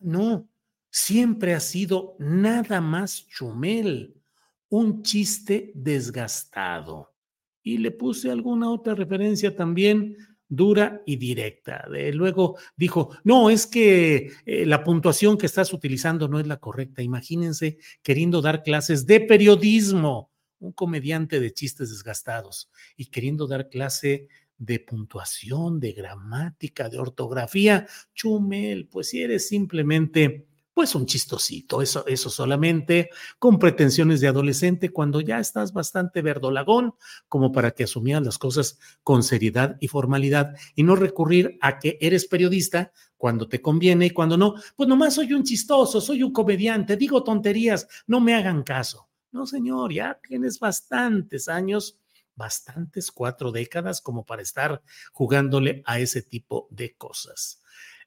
no, 0.00 0.50
siempre 0.90 1.54
ha 1.54 1.60
sido 1.60 2.14
nada 2.18 2.82
más 2.82 3.26
chumel, 3.26 4.20
un 4.68 5.02
chiste 5.02 5.72
desgastado. 5.74 7.14
Y 7.62 7.78
le 7.78 7.90
puse 7.90 8.30
alguna 8.30 8.70
otra 8.70 8.94
referencia 8.94 9.56
también 9.56 10.18
dura 10.46 11.00
y 11.06 11.16
directa. 11.16 11.86
luego 11.88 12.58
dijo, 12.76 13.16
no, 13.24 13.48
es 13.48 13.66
que 13.66 14.32
eh, 14.44 14.66
la 14.66 14.84
puntuación 14.84 15.38
que 15.38 15.46
estás 15.46 15.72
utilizando 15.72 16.28
no 16.28 16.38
es 16.38 16.46
la 16.46 16.58
correcta. 16.58 17.00
Imagínense 17.00 17.78
queriendo 18.02 18.42
dar 18.42 18.62
clases 18.62 19.06
de 19.06 19.20
periodismo, 19.20 20.30
un 20.58 20.72
comediante 20.72 21.40
de 21.40 21.50
chistes 21.50 21.88
desgastados, 21.88 22.70
y 22.94 23.06
queriendo 23.06 23.46
dar 23.46 23.70
clase 23.70 24.28
de 24.58 24.80
puntuación, 24.80 25.80
de 25.80 25.92
gramática, 25.92 26.88
de 26.88 26.98
ortografía. 26.98 27.86
Chumel, 28.14 28.88
pues 28.88 29.10
si 29.10 29.22
eres 29.22 29.48
simplemente 29.48 30.46
pues 30.74 30.96
un 30.96 31.06
chistosito, 31.06 31.80
eso, 31.80 32.04
eso 32.08 32.28
solamente, 32.28 33.08
con 33.38 33.60
pretensiones 33.60 34.20
de 34.20 34.26
adolescente, 34.26 34.90
cuando 34.90 35.20
ya 35.20 35.38
estás 35.38 35.72
bastante 35.72 36.20
verdolagón, 36.20 36.94
como 37.28 37.52
para 37.52 37.70
que 37.70 37.84
asumieras 37.84 38.24
las 38.24 38.38
cosas 38.38 38.78
con 39.04 39.22
seriedad 39.22 39.76
y 39.80 39.86
formalidad 39.86 40.56
y 40.74 40.82
no 40.82 40.96
recurrir 40.96 41.56
a 41.60 41.78
que 41.78 41.96
eres 42.00 42.26
periodista 42.26 42.90
cuando 43.16 43.48
te 43.48 43.62
conviene 43.62 44.06
y 44.06 44.10
cuando 44.10 44.36
no, 44.36 44.54
pues 44.74 44.88
nomás 44.88 45.14
soy 45.14 45.32
un 45.32 45.44
chistoso, 45.44 46.00
soy 46.00 46.24
un 46.24 46.32
comediante, 46.32 46.96
digo 46.96 47.22
tonterías, 47.22 47.86
no 48.08 48.20
me 48.20 48.34
hagan 48.34 48.64
caso. 48.64 49.08
No, 49.30 49.46
señor, 49.46 49.92
ya 49.92 50.20
tienes 50.28 50.58
bastantes 50.58 51.48
años 51.48 51.98
bastantes, 52.36 53.10
cuatro 53.10 53.52
décadas, 53.52 54.00
como 54.00 54.24
para 54.24 54.42
estar 54.42 54.82
jugándole 55.12 55.82
a 55.86 55.98
ese 55.98 56.22
tipo 56.22 56.68
de 56.70 56.94
cosas. 56.94 57.62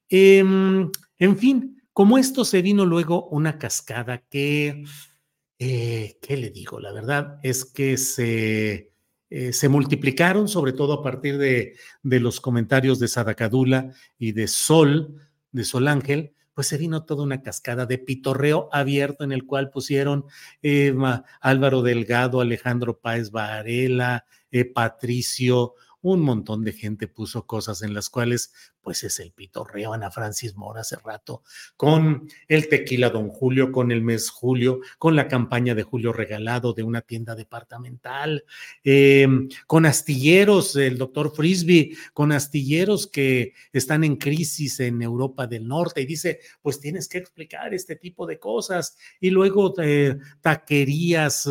Em, 0.10 0.90
en 1.18 1.38
fin, 1.38 1.82
como 1.94 2.18
esto 2.18 2.46
se 2.46 2.62
vino 2.62 2.86
luego 2.86 3.28
una 3.30 3.58
cascada 3.58 4.20
que, 4.30 4.86
eh, 5.60 6.18
¿qué 6.22 6.38
le 6.38 6.50
digo? 6.52 6.80
La 6.80 6.92
verdad 6.92 7.40
es 7.44 7.66
que 7.66 7.98
se, 7.98 8.94
eh, 9.30 9.54
se 9.54 9.70
multiplicaron, 9.70 10.48
sobre 10.48 10.74
todo 10.74 10.94
a 10.94 11.04
partir 11.04 11.38
de, 11.38 11.76
de 12.04 12.20
los 12.20 12.40
comentarios 12.40 13.00
de 13.00 13.08
Sadacadula 13.08 13.92
y 14.18 14.32
de 14.32 14.48
Sol, 14.48 15.16
de 15.52 15.64
Sol 15.64 15.88
Ángel, 15.88 16.34
pues 16.58 16.66
se 16.66 16.80
vino 16.80 17.04
toda 17.04 17.22
una 17.22 17.44
cascada 17.44 17.86
de 17.86 18.00
pitorreo 18.00 18.68
abierto 18.72 19.24
en 19.24 19.32
el 19.32 19.46
cual 19.46 19.70
pusieron 19.70 20.26
eh, 20.64 20.92
Álvaro 21.40 21.84
Delgado, 21.84 22.42
Alejandro 22.42 22.98
Páez 22.98 23.30
Varela, 23.30 24.26
eh, 24.50 24.66
Patricio, 24.66 25.76
un 26.14 26.22
montón 26.22 26.64
de 26.64 26.72
gente 26.72 27.08
puso 27.08 27.46
cosas 27.46 27.82
en 27.82 27.94
las 27.94 28.10
cuales, 28.10 28.54
pues 28.82 29.04
es 29.04 29.20
el 29.20 29.32
pitorreo, 29.32 29.94
Ana 29.94 30.10
Francis 30.10 30.56
Mora 30.56 30.82
hace 30.82 30.96
rato, 30.96 31.44
con 31.76 32.30
el 32.48 32.70
tequila 32.70 33.10
Don 33.10 33.28
Julio, 33.28 33.74
con 33.74 33.92
el 33.92 34.02
mes 34.02 34.30
Julio, 34.30 34.80
con 35.00 35.18
la 35.18 35.28
campaña 35.28 35.76
de 35.76 35.84
Julio 35.84 36.14
Regalado 36.14 36.72
de 36.72 36.84
una 36.84 37.02
tienda 37.02 37.36
departamental, 37.36 38.46
em, 38.86 39.50
con 39.66 39.86
astilleros, 39.86 40.78
el 40.78 40.98
doctor 40.98 41.36
Frisby, 41.36 41.98
con 42.14 42.32
astilleros 42.32 43.08
que 43.08 43.54
están 43.74 44.06
en 44.06 44.16
crisis 44.16 44.80
en 44.80 45.02
Europa 45.02 45.46
del 45.46 45.68
Norte 45.68 46.02
y 46.02 46.06
dice, 46.06 46.40
pues 46.62 46.80
tienes 46.80 47.10
que 47.10 47.18
explicar 47.18 47.74
este 47.74 47.98
tipo 47.98 48.26
de 48.26 48.40
cosas. 48.40 48.96
Y 49.20 49.30
luego 49.30 49.74
eh, 49.82 50.18
taquerías, 50.40 51.50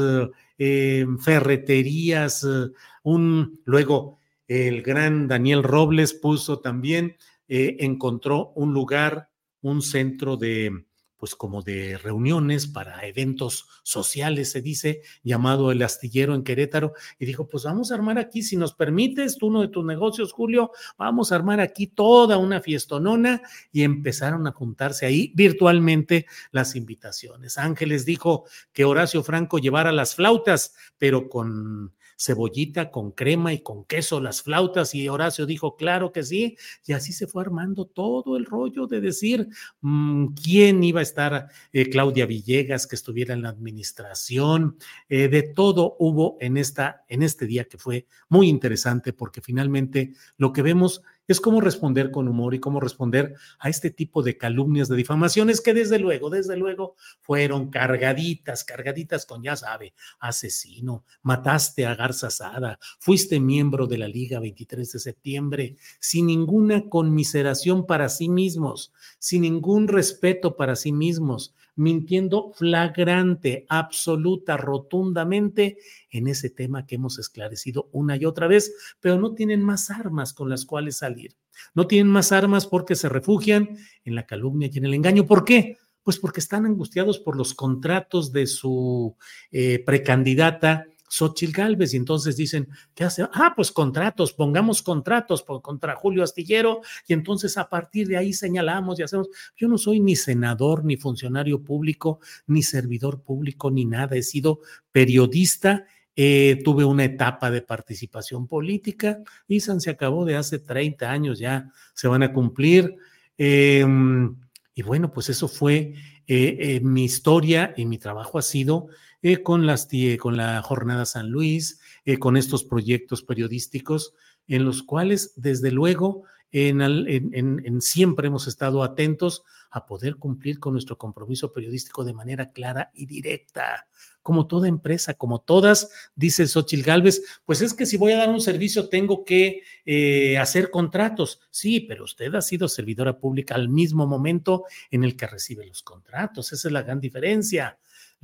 eh, 0.59 1.07
ferreterías, 1.21 2.43
eh, 2.45 2.71
un, 3.03 3.61
luego 3.65 4.19
el 4.49 4.83
gran 4.83 5.29
Daniel 5.29 5.63
Robles 5.63 6.15
puso 6.15 6.61
también, 6.61 7.17
eh, 7.49 7.77
encontró 7.81 8.53
un 8.55 8.73
lugar, 8.73 9.31
un 9.61 9.83
centro 9.83 10.37
de 10.37 10.87
pues 11.17 11.35
como 11.35 11.63
de 11.63 11.99
reuniones 11.99 12.67
para 12.67 13.07
eventos 13.07 13.67
sociales, 13.83 14.51
se 14.51 14.61
dice, 14.61 15.01
llamado 15.23 15.73
El 15.73 15.83
Astillero 15.83 16.35
en 16.35 16.45
Querétaro, 16.45 16.93
y 17.19 17.25
dijo, 17.25 17.49
pues 17.49 17.65
vamos 17.65 17.91
a 17.91 17.95
armar 17.95 18.19
aquí, 18.19 18.43
si 18.43 18.57
nos 18.57 18.75
permites, 18.75 19.39
tú 19.39 19.47
uno 19.47 19.63
de 19.63 19.69
tus 19.69 19.85
negocios, 19.85 20.33
Julio, 20.33 20.73
vamos 20.99 21.33
a 21.33 21.37
armar 21.37 21.61
aquí 21.61 21.87
toda 21.87 22.37
una 22.37 22.61
fiestonona 22.61 23.41
y 23.73 23.83
empezaron 23.83 24.47
a 24.47 24.53
juntarse 24.53 25.07
ahí 25.07 25.33
virtualmente 25.35 26.27
las 26.51 26.77
invitaciones. 26.77 27.57
Ángeles 27.57 28.05
dijo 28.05 28.45
que 28.73 28.85
Horacio 28.85 29.23
Franco 29.23 29.59
llevara 29.59 29.93
las 29.93 30.15
flautas, 30.15 30.75
pero 30.99 31.29
con 31.29 31.95
cebollita 32.17 32.91
con 32.91 33.13
crema 33.13 33.53
y 33.53 33.61
con 33.61 33.85
queso 33.85 34.21
las 34.21 34.43
flautas 34.43 34.95
y 34.95 35.09
Horacio 35.09 35.47
dijo, 35.47 35.77
claro 35.77 36.13
que 36.13 36.23
sí, 36.23 36.57
y 36.87 36.93
así 36.93 37.13
se 37.13 37.27
fue 37.27 37.43
armando 37.43 37.85
todo 37.85 38.37
el 38.37 38.47
rollo 38.47 38.87
de 38.87 39.01
decir 39.01 39.49
mm, 39.81 40.29
quién 40.29 40.83
iba 40.83 41.01
a 41.01 41.03
estar, 41.03 41.49
eh, 41.73 41.91
Claudia 41.91 42.27
Villegas, 42.27 42.87
que 42.87 42.97
estuviera 42.97 43.35
en 43.35 43.43
la 43.43 43.51
administración, 43.51 44.79
eh, 45.09 45.29
de 45.29 45.43
todo 45.43 45.97
hubo 45.99 46.37
en, 46.41 46.57
esta, 46.57 47.05
en 47.09 47.23
este 47.23 47.47
día 47.47 47.65
que 47.65 47.79
fue 47.79 48.07
muy 48.29 48.49
interesante 48.49 49.13
porque 49.13 49.41
finalmente 49.41 50.13
lo 50.37 50.53
que 50.53 50.63
vemos 50.63 51.03
es 51.29 51.41
cómo 51.41 51.61
responder 51.61 52.11
con 52.11 52.29
humor 52.29 52.55
y 52.55 52.61
cómo 52.61 52.81
responder 52.81 53.35
a 53.59 53.69
este 53.69 53.91
tipo 53.91 54.23
de 54.23 54.37
calumnias, 54.37 54.89
de 54.89 54.97
difamaciones 54.97 55.61
que 55.61 55.75
desde 55.75 55.99
luego, 55.99 56.31
desde 56.31 56.57
luego 56.57 56.97
fueron 57.23 57.71
cargaditas, 57.71 58.65
cargaditas 58.65 59.27
con, 59.27 59.43
ya 59.43 59.57
sabe, 59.57 59.95
asesino, 60.19 61.05
mataste 61.23 61.87
a 61.87 61.95
Garza 61.95 62.31
Sada, 62.31 62.79
fuiste 62.99 63.41
miembro 63.41 63.87
de 63.87 63.99
la 63.99 64.09
Liga 64.09 64.41
23 64.41 64.93
de 64.93 64.99
septiembre, 64.99 65.77
sin 66.01 66.27
ninguna 66.27 66.89
conmiseración 66.89 67.87
para 67.87 68.09
sí 68.09 68.29
mismos, 68.29 68.93
sin 69.19 69.43
ningún 69.43 69.89
respeto 69.89 70.57
para 70.57 70.77
sí 70.77 70.93
mismos, 70.93 71.55
mintiendo 71.77 72.53
flagrante, 72.55 73.67
absoluta, 73.69 74.57
rotundamente 74.57 75.79
en 76.11 76.27
ese 76.27 76.51
tema 76.51 76.87
que 76.87 76.97
hemos 76.97 77.19
esclarecido 77.19 77.89
una 77.93 78.17
y 78.17 78.25
otra 78.25 78.49
vez, 78.49 78.75
pero 79.01 79.19
no 79.19 79.35
tienen 79.35 79.63
más 79.63 79.91
armas 79.91 80.33
con 80.33 80.49
las 80.49 80.65
cuales 80.65 80.97
salir. 80.97 81.37
No 81.75 81.87
tienen 81.87 82.11
más 82.11 82.33
armas 82.33 82.67
porque 82.67 82.97
se 82.97 83.09
refugian 83.09 83.77
en 84.05 84.15
la 84.15 84.27
calumnia 84.27 84.69
y 84.73 84.79
en 84.79 84.87
el 84.87 84.95
engaño. 84.95 85.27
¿Por 85.27 85.45
qué? 85.45 85.79
Pues 86.03 86.19
porque 86.19 86.41
están 86.41 86.67
angustiados 86.67 87.19
por 87.19 87.37
los 87.37 87.55
contratos 87.55 88.33
de 88.33 88.47
su 88.47 89.17
eh, 89.51 89.83
precandidata 89.85 90.87
Xochitl 91.09 91.53
Galvez 91.53 91.95
y 91.95 91.97
entonces 91.97 92.37
dicen, 92.37 92.69
¿qué 92.95 93.05
hace? 93.05 93.23
Ah, 93.33 93.53
pues 93.55 93.73
contratos, 93.73 94.33
pongamos 94.33 94.83
contratos 94.83 95.45
contra 95.63 95.95
Julio 95.97 96.23
Astillero 96.23 96.81
y 97.07 97.13
entonces 97.13 97.57
a 97.59 97.69
partir 97.69 98.09
de 98.09 98.17
ahí 98.17 98.33
señalamos 98.33 98.99
y 98.99 99.03
hacemos. 99.03 99.29
Yo 99.57 99.69
no 99.69 99.79
soy 99.79 100.01
ni 100.01 100.17
senador, 100.17 100.85
ni 100.85 100.97
funcionario 100.97 101.63
público, 101.63 102.21
ni 102.47 102.63
servidor 102.63 103.23
público, 103.23 103.71
ni 103.71 103.85
nada. 103.85 104.17
He 104.17 104.23
sido 104.23 104.61
periodista 104.93 105.85
eh, 106.19 106.63
tuve 106.65 106.83
una 106.87 107.05
etapa 107.05 107.51
de 107.51 107.61
participación 107.61 108.47
política. 108.49 109.23
y 109.47 109.61
se 109.61 109.91
acabó 109.91 110.25
de 110.25 110.37
hace 110.37 110.59
30 110.59 111.11
años, 111.11 111.39
ya 111.39 111.71
se 111.93 112.09
van 112.09 112.23
a 112.23 112.33
cumplir. 112.33 112.97
Em, 113.37 114.35
y 114.75 114.83
bueno, 114.83 115.13
pues 115.13 115.29
eso 115.29 115.47
fue 115.47 115.93
eh, 116.27 116.57
eh, 116.59 116.81
mi 116.81 117.05
historia 117.05 117.75
y 117.77 117.85
mi 117.85 117.99
trabajo 117.99 118.39
ha 118.39 118.43
sido 118.43 118.89
eh, 119.29 119.43
con, 119.43 119.67
las, 119.67 119.89
con 120.21 120.37
la 120.37 120.63
Jornada 120.63 121.05
San 121.05 121.31
Luis, 121.31 121.81
eh, 122.05 122.17
con 122.17 122.37
estos 122.37 122.63
proyectos 122.63 123.25
periodísticos 123.25 124.15
en 124.47 124.65
los 124.65 124.85
cuales, 124.85 125.33
desde 125.35 125.73
luego, 125.73 126.23
en, 126.53 126.81
en, 126.81 127.83
siempre 127.83 128.29
hemos 128.29 128.47
estado 128.47 128.85
atentos 128.85 129.43
a 129.73 129.85
poder 129.85 130.15
cumplir 130.15 130.61
con 130.61 130.75
nuestro 130.75 130.97
compromiso 130.97 131.53
periodístico 131.53 132.05
de 132.05 132.15
manera 132.15 132.53
clara 132.53 132.93
y 132.95 133.07
directa, 133.07 133.89
como 134.23 134.47
toda 134.47 134.69
empresa, 134.69 135.15
como 135.15 135.41
todas, 135.41 135.91
dice 136.15 136.47
Xochil 136.47 136.85
Gálvez, 136.85 137.21
pues 137.45 137.63
es 137.63 137.75
que 137.75 137.85
si 137.85 137.97
voy 137.97 138.13
a 138.13 138.19
dar 138.19 138.29
un 138.29 138.41
servicio 138.41 138.89
tengo 138.89 139.25
que 139.25 139.63
eh, 139.85 140.39
hacer 140.39 140.71
contratos. 140.71 141.41
Sí, 141.51 141.81
pero 141.81 142.05
usted 142.05 142.33
ha 142.37 142.43
sido 142.43 142.69
servidora 142.69 143.19
pública 143.19 143.57
al 143.57 143.69
mismo 143.69 144.07
momento 144.07 144.67
en 144.93 145.03
el 145.03 145.17
que 145.17 145.27
recibe 145.27 145.67
los 145.67 145.83
contratos, 145.83 146.53
esa 146.53 146.69
es 146.69 146.73
la 146.73 146.83
gran 146.83 147.01
diferencia 147.01 147.77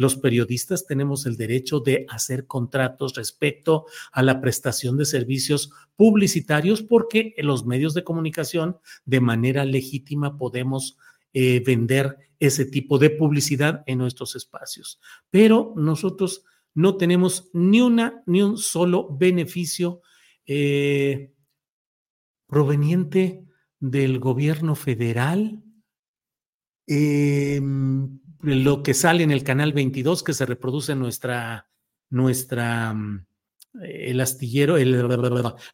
los 0.03 0.17
periodistas 0.17 0.87
tenemos 0.87 1.25
el 1.25 1.37
derecho 1.37 1.81
de 1.81 2.05
hacer 2.11 2.47
contratos 2.47 3.15
respecto 3.15 3.87
a 4.13 4.23
la 4.23 4.41
prestación 4.41 4.99
de 4.99 5.07
servicios 5.07 5.71
publicitarios 5.97 6.83
porque 6.83 7.33
en 7.37 7.47
los 7.47 7.65
medios 7.65 7.95
de 7.95 8.05
comunicación 8.05 8.77
de 9.07 9.21
manera 9.21 9.65
legítima 9.65 10.37
podemos 10.37 10.99
eh, 11.33 11.63
vender 11.65 12.19
ese 12.39 12.67
tipo 12.67 12.99
de 12.99 13.11
publicidad 13.11 13.85
en 13.87 13.99
nuestros 13.99 14.35
espacios. 14.35 15.01
Pero 15.31 15.73
nosotros 15.77 16.45
no 16.75 16.97
tenemos 16.97 17.49
ni 17.53 17.81
una 17.81 18.23
ni 18.27 18.43
un 18.43 18.59
solo 18.59 19.09
beneficio 19.17 20.03
eh, 20.45 21.33
proveniente 22.49 23.45
del 23.79 24.19
gobierno 24.19 24.75
federal. 24.75 25.63
Eh, 26.89 27.61
lo 28.43 28.83
que 28.83 28.93
sale 28.93 29.23
en 29.23 29.31
el 29.31 29.45
canal 29.45 29.73
22 29.73 30.23
que 30.23 30.35
se 30.35 30.45
reproduce 30.45 30.93
en 30.93 30.99
nuestra, 30.99 31.69
nuestra, 32.11 32.93
mm, 32.93 33.27
el 33.83 34.21
astillero, 34.21 34.77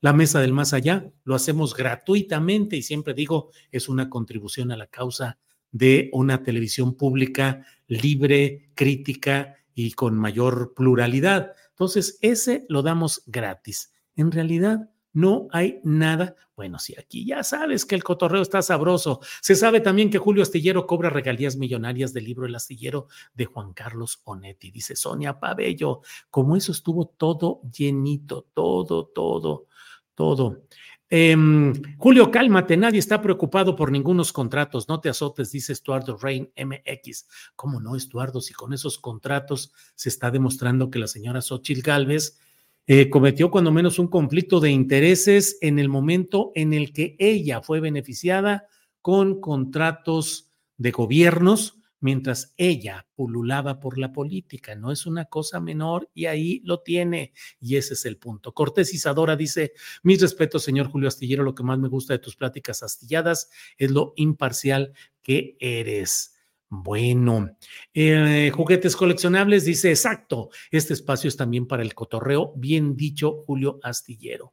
la 0.00 0.12
mesa 0.12 0.40
del 0.40 0.52
más 0.52 0.72
allá, 0.72 1.10
lo 1.24 1.34
hacemos 1.34 1.74
gratuitamente 1.74 2.76
y 2.76 2.82
siempre 2.82 3.14
digo, 3.14 3.50
es 3.72 3.88
una 3.88 4.08
contribución 4.08 4.70
a 4.70 4.76
la 4.76 4.86
causa 4.86 5.38
de 5.72 6.08
una 6.12 6.42
televisión 6.42 6.94
pública 6.94 7.66
libre, 7.88 8.70
crítica 8.74 9.56
y 9.74 9.92
con 9.92 10.16
mayor 10.16 10.74
pluralidad. 10.74 11.52
Entonces, 11.70 12.18
ese 12.20 12.66
lo 12.68 12.82
damos 12.82 13.22
gratis. 13.26 13.92
En 14.14 14.30
realidad, 14.30 14.90
no 15.18 15.48
hay 15.50 15.80
nada. 15.82 16.36
Bueno, 16.54 16.78
sí, 16.78 16.94
aquí 16.96 17.24
ya 17.24 17.42
sabes 17.42 17.84
que 17.84 17.96
el 17.96 18.04
cotorreo 18.04 18.40
está 18.40 18.62
sabroso. 18.62 19.20
Se 19.40 19.56
sabe 19.56 19.80
también 19.80 20.10
que 20.10 20.18
Julio 20.18 20.44
Astillero 20.44 20.86
cobra 20.86 21.10
regalías 21.10 21.56
millonarias 21.56 22.12
del 22.12 22.24
libro 22.24 22.46
El 22.46 22.54
Astillero 22.54 23.08
de 23.34 23.46
Juan 23.46 23.72
Carlos 23.72 24.20
Onetti. 24.22 24.70
Dice 24.70 24.94
Sonia 24.94 25.40
Pabello, 25.40 26.02
como 26.30 26.54
eso 26.54 26.70
estuvo 26.70 27.06
todo 27.08 27.62
llenito, 27.76 28.46
todo, 28.54 29.06
todo, 29.06 29.66
todo. 30.14 30.62
Em, 31.10 31.72
Julio, 31.96 32.30
cálmate, 32.30 32.76
nadie 32.76 33.00
está 33.00 33.20
preocupado 33.20 33.74
por 33.74 33.90
ningunos 33.90 34.32
contratos, 34.32 34.88
no 34.88 35.00
te 35.00 35.08
azotes, 35.08 35.50
dice 35.50 35.72
Estuardo 35.72 36.16
Rain 36.16 36.52
MX. 36.54 37.26
¿Cómo 37.56 37.80
no, 37.80 37.96
Estuardo? 37.96 38.40
Si 38.40 38.54
con 38.54 38.72
esos 38.72 38.98
contratos 38.98 39.72
se 39.96 40.10
está 40.10 40.30
demostrando 40.30 40.90
que 40.90 41.00
la 41.00 41.08
señora 41.08 41.40
Xochitl 41.40 41.80
Galvez 41.80 42.38
eh, 42.90 43.10
cometió 43.10 43.50
cuando 43.50 43.70
menos 43.70 43.98
un 43.98 44.08
conflicto 44.08 44.60
de 44.60 44.70
intereses 44.70 45.58
en 45.60 45.78
el 45.78 45.90
momento 45.90 46.52
en 46.54 46.72
el 46.72 46.94
que 46.94 47.16
ella 47.18 47.60
fue 47.60 47.80
beneficiada 47.80 48.66
con 49.02 49.42
contratos 49.42 50.50
de 50.78 50.90
gobiernos 50.90 51.78
mientras 52.00 52.54
ella 52.56 53.06
pululaba 53.14 53.78
por 53.78 53.98
la 53.98 54.10
política. 54.10 54.74
No 54.74 54.90
es 54.90 55.04
una 55.04 55.26
cosa 55.26 55.60
menor 55.60 56.08
y 56.14 56.26
ahí 56.26 56.62
lo 56.64 56.80
tiene. 56.80 57.34
Y 57.60 57.76
ese 57.76 57.92
es 57.92 58.06
el 58.06 58.16
punto. 58.16 58.54
Cortés 58.54 58.94
Isadora 58.94 59.36
dice, 59.36 59.74
mis 60.02 60.22
respetos, 60.22 60.62
señor 60.62 60.88
Julio 60.88 61.08
Astillero, 61.08 61.42
lo 61.42 61.54
que 61.54 61.64
más 61.64 61.78
me 61.78 61.88
gusta 61.88 62.14
de 62.14 62.20
tus 62.20 62.36
pláticas 62.36 62.82
astilladas 62.82 63.50
es 63.76 63.90
lo 63.90 64.14
imparcial 64.16 64.94
que 65.20 65.58
eres. 65.60 66.37
Bueno, 66.70 67.48
eh, 67.94 68.50
juguetes 68.54 68.94
coleccionables 68.94 69.64
dice 69.64 69.90
exacto. 69.90 70.50
Este 70.70 70.92
espacio 70.92 71.28
es 71.28 71.36
también 71.36 71.66
para 71.66 71.82
el 71.82 71.94
cotorreo. 71.94 72.52
Bien 72.56 72.94
dicho, 72.94 73.42
Julio 73.46 73.80
Astillero. 73.82 74.52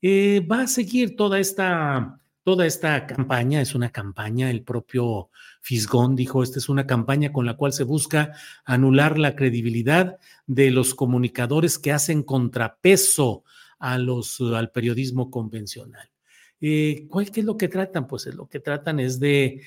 Eh, 0.00 0.46
va 0.48 0.62
a 0.62 0.66
seguir 0.68 1.16
toda 1.16 1.40
esta, 1.40 2.20
toda 2.44 2.66
esta 2.66 3.04
campaña. 3.06 3.60
Es 3.60 3.74
una 3.74 3.90
campaña. 3.90 4.48
El 4.48 4.62
propio 4.62 5.30
Fisgón 5.60 6.14
dijo: 6.14 6.44
Esta 6.44 6.60
es 6.60 6.68
una 6.68 6.86
campaña 6.86 7.32
con 7.32 7.46
la 7.46 7.56
cual 7.56 7.72
se 7.72 7.82
busca 7.82 8.32
anular 8.64 9.18
la 9.18 9.34
credibilidad 9.34 10.18
de 10.46 10.70
los 10.70 10.94
comunicadores 10.94 11.80
que 11.80 11.90
hacen 11.90 12.22
contrapeso 12.22 13.42
a 13.80 13.98
los, 13.98 14.40
al 14.40 14.70
periodismo 14.70 15.32
convencional. 15.32 16.08
Eh, 16.60 17.06
¿Cuál 17.08 17.32
qué 17.32 17.40
es 17.40 17.46
lo 17.46 17.56
que 17.56 17.68
tratan? 17.68 18.06
Pues 18.06 18.26
lo 18.26 18.48
que 18.48 18.60
tratan 18.60 19.00
es 19.00 19.18
de 19.18 19.62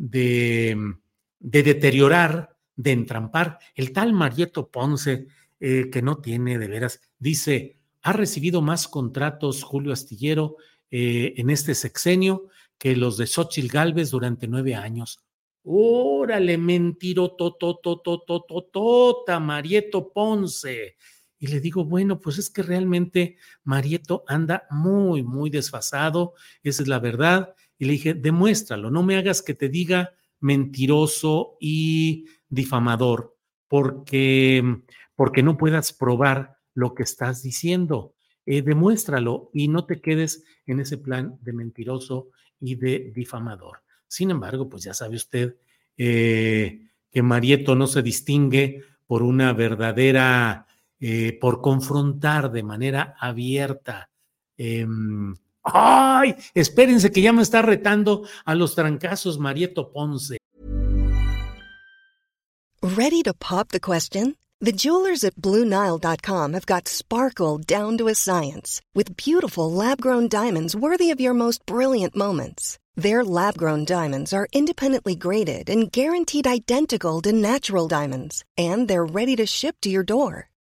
de, 0.00 0.94
deteriorar, 1.38 2.56
de 2.74 2.92
entrampar. 2.92 3.58
El 3.74 3.92
tal 3.92 4.14
Marieto 4.14 4.70
Ponce, 4.70 5.26
eh, 5.60 5.90
que 5.90 6.02
no 6.02 6.18
tiene 6.18 6.58
de 6.58 6.68
veras, 6.68 7.00
dice, 7.18 7.76
ha 8.02 8.14
recibido 8.14 8.62
más 8.62 8.88
contratos 8.88 9.62
Julio 9.62 9.92
Astillero 9.92 10.56
eh, 10.90 11.34
en 11.36 11.50
este 11.50 11.74
sexenio 11.74 12.48
que 12.78 12.96
los 12.96 13.18
de 13.18 13.26
Xochitl 13.26 13.68
Galvez 13.68 14.10
durante 14.10 14.48
nueve 14.48 14.74
años. 14.74 15.22
Órale, 15.62 16.56
mentiro, 16.56 17.36
tota, 17.36 19.38
Marieto 19.38 20.10
Ponce. 20.10 20.96
Y 21.38 21.48
le 21.48 21.60
digo, 21.60 21.84
bueno, 21.84 22.20
pues 22.20 22.38
es 22.38 22.48
que 22.48 22.62
realmente 22.62 23.36
Marieto 23.64 24.24
anda 24.26 24.66
muy, 24.70 25.22
muy 25.22 25.50
desfasado, 25.50 26.32
esa 26.62 26.82
es 26.82 26.88
la 26.88 26.98
verdad 26.98 27.54
y 27.80 27.86
le 27.86 27.92
dije, 27.92 28.12
demuéstralo, 28.12 28.90
no 28.90 29.02
me 29.02 29.16
hagas 29.16 29.40
que 29.40 29.54
te 29.54 29.70
diga 29.70 30.12
mentiroso 30.38 31.56
y 31.58 32.26
difamador 32.50 33.38
porque, 33.68 34.82
porque 35.16 35.42
no 35.42 35.56
puedas 35.56 35.94
probar 35.94 36.58
lo 36.74 36.94
que 36.94 37.04
estás 37.04 37.42
diciendo. 37.42 38.14
Eh, 38.44 38.60
demuéstralo 38.60 39.50
y 39.54 39.68
no 39.68 39.86
te 39.86 40.02
quedes 40.02 40.44
en 40.66 40.80
ese 40.80 40.98
plan 40.98 41.38
de 41.40 41.54
mentiroso 41.54 42.28
y 42.60 42.74
de 42.74 43.12
difamador. 43.14 43.78
Sin 44.06 44.30
embargo, 44.30 44.68
pues 44.68 44.82
ya 44.82 44.92
sabe 44.92 45.16
usted 45.16 45.56
eh, 45.96 46.86
que 47.10 47.22
Marieto 47.22 47.76
no 47.76 47.86
se 47.86 48.02
distingue 48.02 48.82
por 49.06 49.22
una 49.22 49.54
verdadera, 49.54 50.66
eh, 50.98 51.38
por 51.40 51.62
confrontar 51.62 52.52
de 52.52 52.62
manera 52.62 53.14
abierta. 53.18 54.10
¡Ay! 55.64 56.36
Espérense 56.54 57.10
que 57.10 57.22
ya 57.22 57.32
me 57.32 57.42
está 57.42 57.62
retando 57.62 58.24
a 58.44 58.54
los 58.54 58.74
trancazos 58.74 59.38
Marieto 59.38 59.92
Ponce. 59.92 60.38
¿Ready 62.82 63.22
to 63.22 63.34
pop 63.34 63.68
the 63.68 63.80
question? 63.80 64.36
The 64.62 64.72
jewelers 64.72 65.24
at 65.24 65.36
BlueNile.com 65.36 66.52
have 66.52 66.66
got 66.66 66.86
sparkle 66.86 67.56
down 67.56 67.96
to 67.96 68.08
a 68.08 68.14
science 68.14 68.82
with 68.94 69.16
beautiful 69.16 69.72
lab 69.72 70.02
grown 70.02 70.28
diamonds 70.28 70.76
worthy 70.76 71.10
of 71.10 71.20
your 71.20 71.32
most 71.32 71.64
brilliant 71.64 72.14
moments. 72.14 72.78
Their 72.94 73.24
lab 73.24 73.56
grown 73.56 73.86
diamonds 73.86 74.34
are 74.34 74.48
independently 74.52 75.14
graded 75.14 75.70
and 75.70 75.90
guaranteed 75.90 76.46
identical 76.46 77.22
to 77.22 77.32
natural 77.32 77.88
diamonds, 77.88 78.44
and 78.58 78.86
they're 78.86 79.06
ready 79.06 79.34
to 79.36 79.46
ship 79.46 79.76
to 79.80 79.88
your 79.88 80.02
door. 80.02 80.49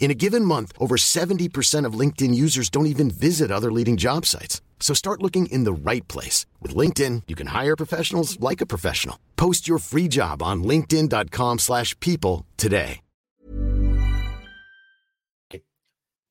In 0.00 0.10
a 0.10 0.14
given 0.14 0.44
month, 0.44 0.72
over 0.78 0.96
70% 0.96 1.86
of 1.86 1.98
LinkedIn 1.98 2.34
users 2.34 2.68
don't 2.68 2.86
even 2.86 3.08
visit 3.08 3.50
other 3.50 3.70
leading 3.70 3.96
job 3.96 4.26
sites. 4.26 4.60
So 4.80 4.94
start 4.94 5.22
looking 5.22 5.46
in 5.46 5.64
the 5.64 5.72
right 5.72 6.06
place. 6.08 6.44
With 6.60 6.74
LinkedIn, 6.74 7.22
you 7.28 7.36
can 7.36 7.46
hire 7.46 7.76
professionals 7.76 8.38
like 8.40 8.60
a 8.60 8.66
professional. 8.66 9.16
Post 9.36 9.66
your 9.68 9.78
free 9.78 10.08
job 10.08 10.42
on 10.42 10.64
linkedin.com 10.64 11.60
slash 11.60 11.98
people 12.00 12.44
today. 12.58 13.00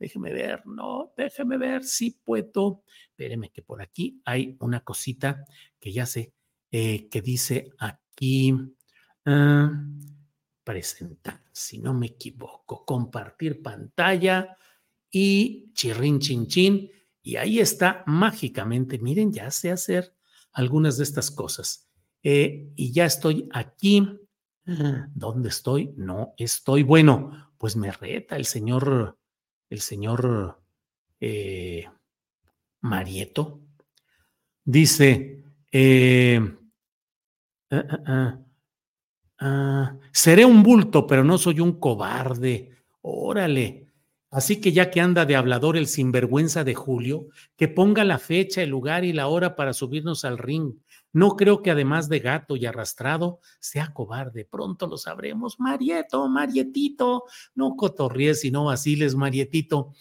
Déjeme 0.01 0.33
ver, 0.33 0.63
no, 0.65 1.13
déjeme 1.15 1.59
ver 1.59 1.83
si 1.83 2.17
puedo. 2.25 2.83
Espéreme 3.11 3.51
que 3.51 3.61
por 3.61 3.83
aquí 3.83 4.19
hay 4.25 4.57
una 4.59 4.79
cosita 4.79 5.45
que 5.79 5.93
ya 5.93 6.07
sé, 6.07 6.33
eh, 6.71 7.07
que 7.09 7.21
dice 7.21 7.69
aquí... 7.77 8.53
Uh, 9.23 9.69
presentar, 10.71 11.43
si 11.51 11.79
no 11.79 11.93
me 11.93 12.05
equivoco, 12.05 12.85
compartir 12.85 13.61
pantalla 13.61 14.55
y 15.11 15.69
chirrin 15.73 16.19
chin 16.19 16.47
chin. 16.47 16.89
Y 17.21 17.35
ahí 17.35 17.59
está 17.59 18.05
mágicamente, 18.07 18.97
miren, 18.97 19.33
ya 19.33 19.51
sé 19.51 19.69
hacer 19.69 20.15
algunas 20.53 20.95
de 20.97 21.03
estas 21.03 21.29
cosas. 21.29 21.89
Eh, 22.23 22.71
y 22.77 22.93
ya 22.93 23.05
estoy 23.05 23.49
aquí. 23.51 24.17
¿Dónde 25.13 25.49
estoy? 25.49 25.93
No 25.97 26.33
estoy. 26.37 26.83
Bueno, 26.83 27.51
pues 27.57 27.75
me 27.75 27.91
reta 27.91 28.37
el 28.37 28.45
señor, 28.45 29.17
el 29.69 29.81
señor 29.81 30.57
eh, 31.19 31.85
Marieto. 32.79 33.59
Dice, 34.63 35.43
eh, 35.69 36.39
ah, 37.71 37.85
ah, 37.89 38.03
ah, 38.07 38.39
Ah, 39.43 39.97
seré 40.11 40.45
un 40.45 40.61
bulto, 40.61 41.07
pero 41.07 41.23
no 41.23 41.39
soy 41.39 41.59
un 41.59 41.79
cobarde. 41.79 42.77
Órale. 43.01 43.87
Así 44.29 44.61
que 44.61 44.71
ya 44.71 44.91
que 44.91 45.01
anda 45.01 45.25
de 45.25 45.35
hablador 45.35 45.75
el 45.75 45.87
sinvergüenza 45.87 46.63
de 46.63 46.75
Julio, 46.75 47.27
que 47.57 47.67
ponga 47.67 48.03
la 48.03 48.19
fecha, 48.19 48.61
el 48.61 48.69
lugar 48.69 49.03
y 49.03 49.13
la 49.13 49.27
hora 49.27 49.55
para 49.55 49.73
subirnos 49.73 50.25
al 50.25 50.37
ring. 50.37 50.75
No 51.11 51.35
creo 51.35 51.63
que 51.63 51.71
además 51.71 52.07
de 52.07 52.19
gato 52.19 52.55
y 52.55 52.67
arrastrado, 52.67 53.39
sea 53.59 53.91
cobarde. 53.93 54.45
Pronto 54.45 54.85
lo 54.85 54.97
sabremos. 54.97 55.59
Marieto, 55.59 56.29
Marietito, 56.29 57.23
no 57.55 57.75
cotorríes 57.75 58.45
y 58.45 58.51
no 58.51 58.65
vaciles, 58.65 59.15
Marietito. 59.15 59.93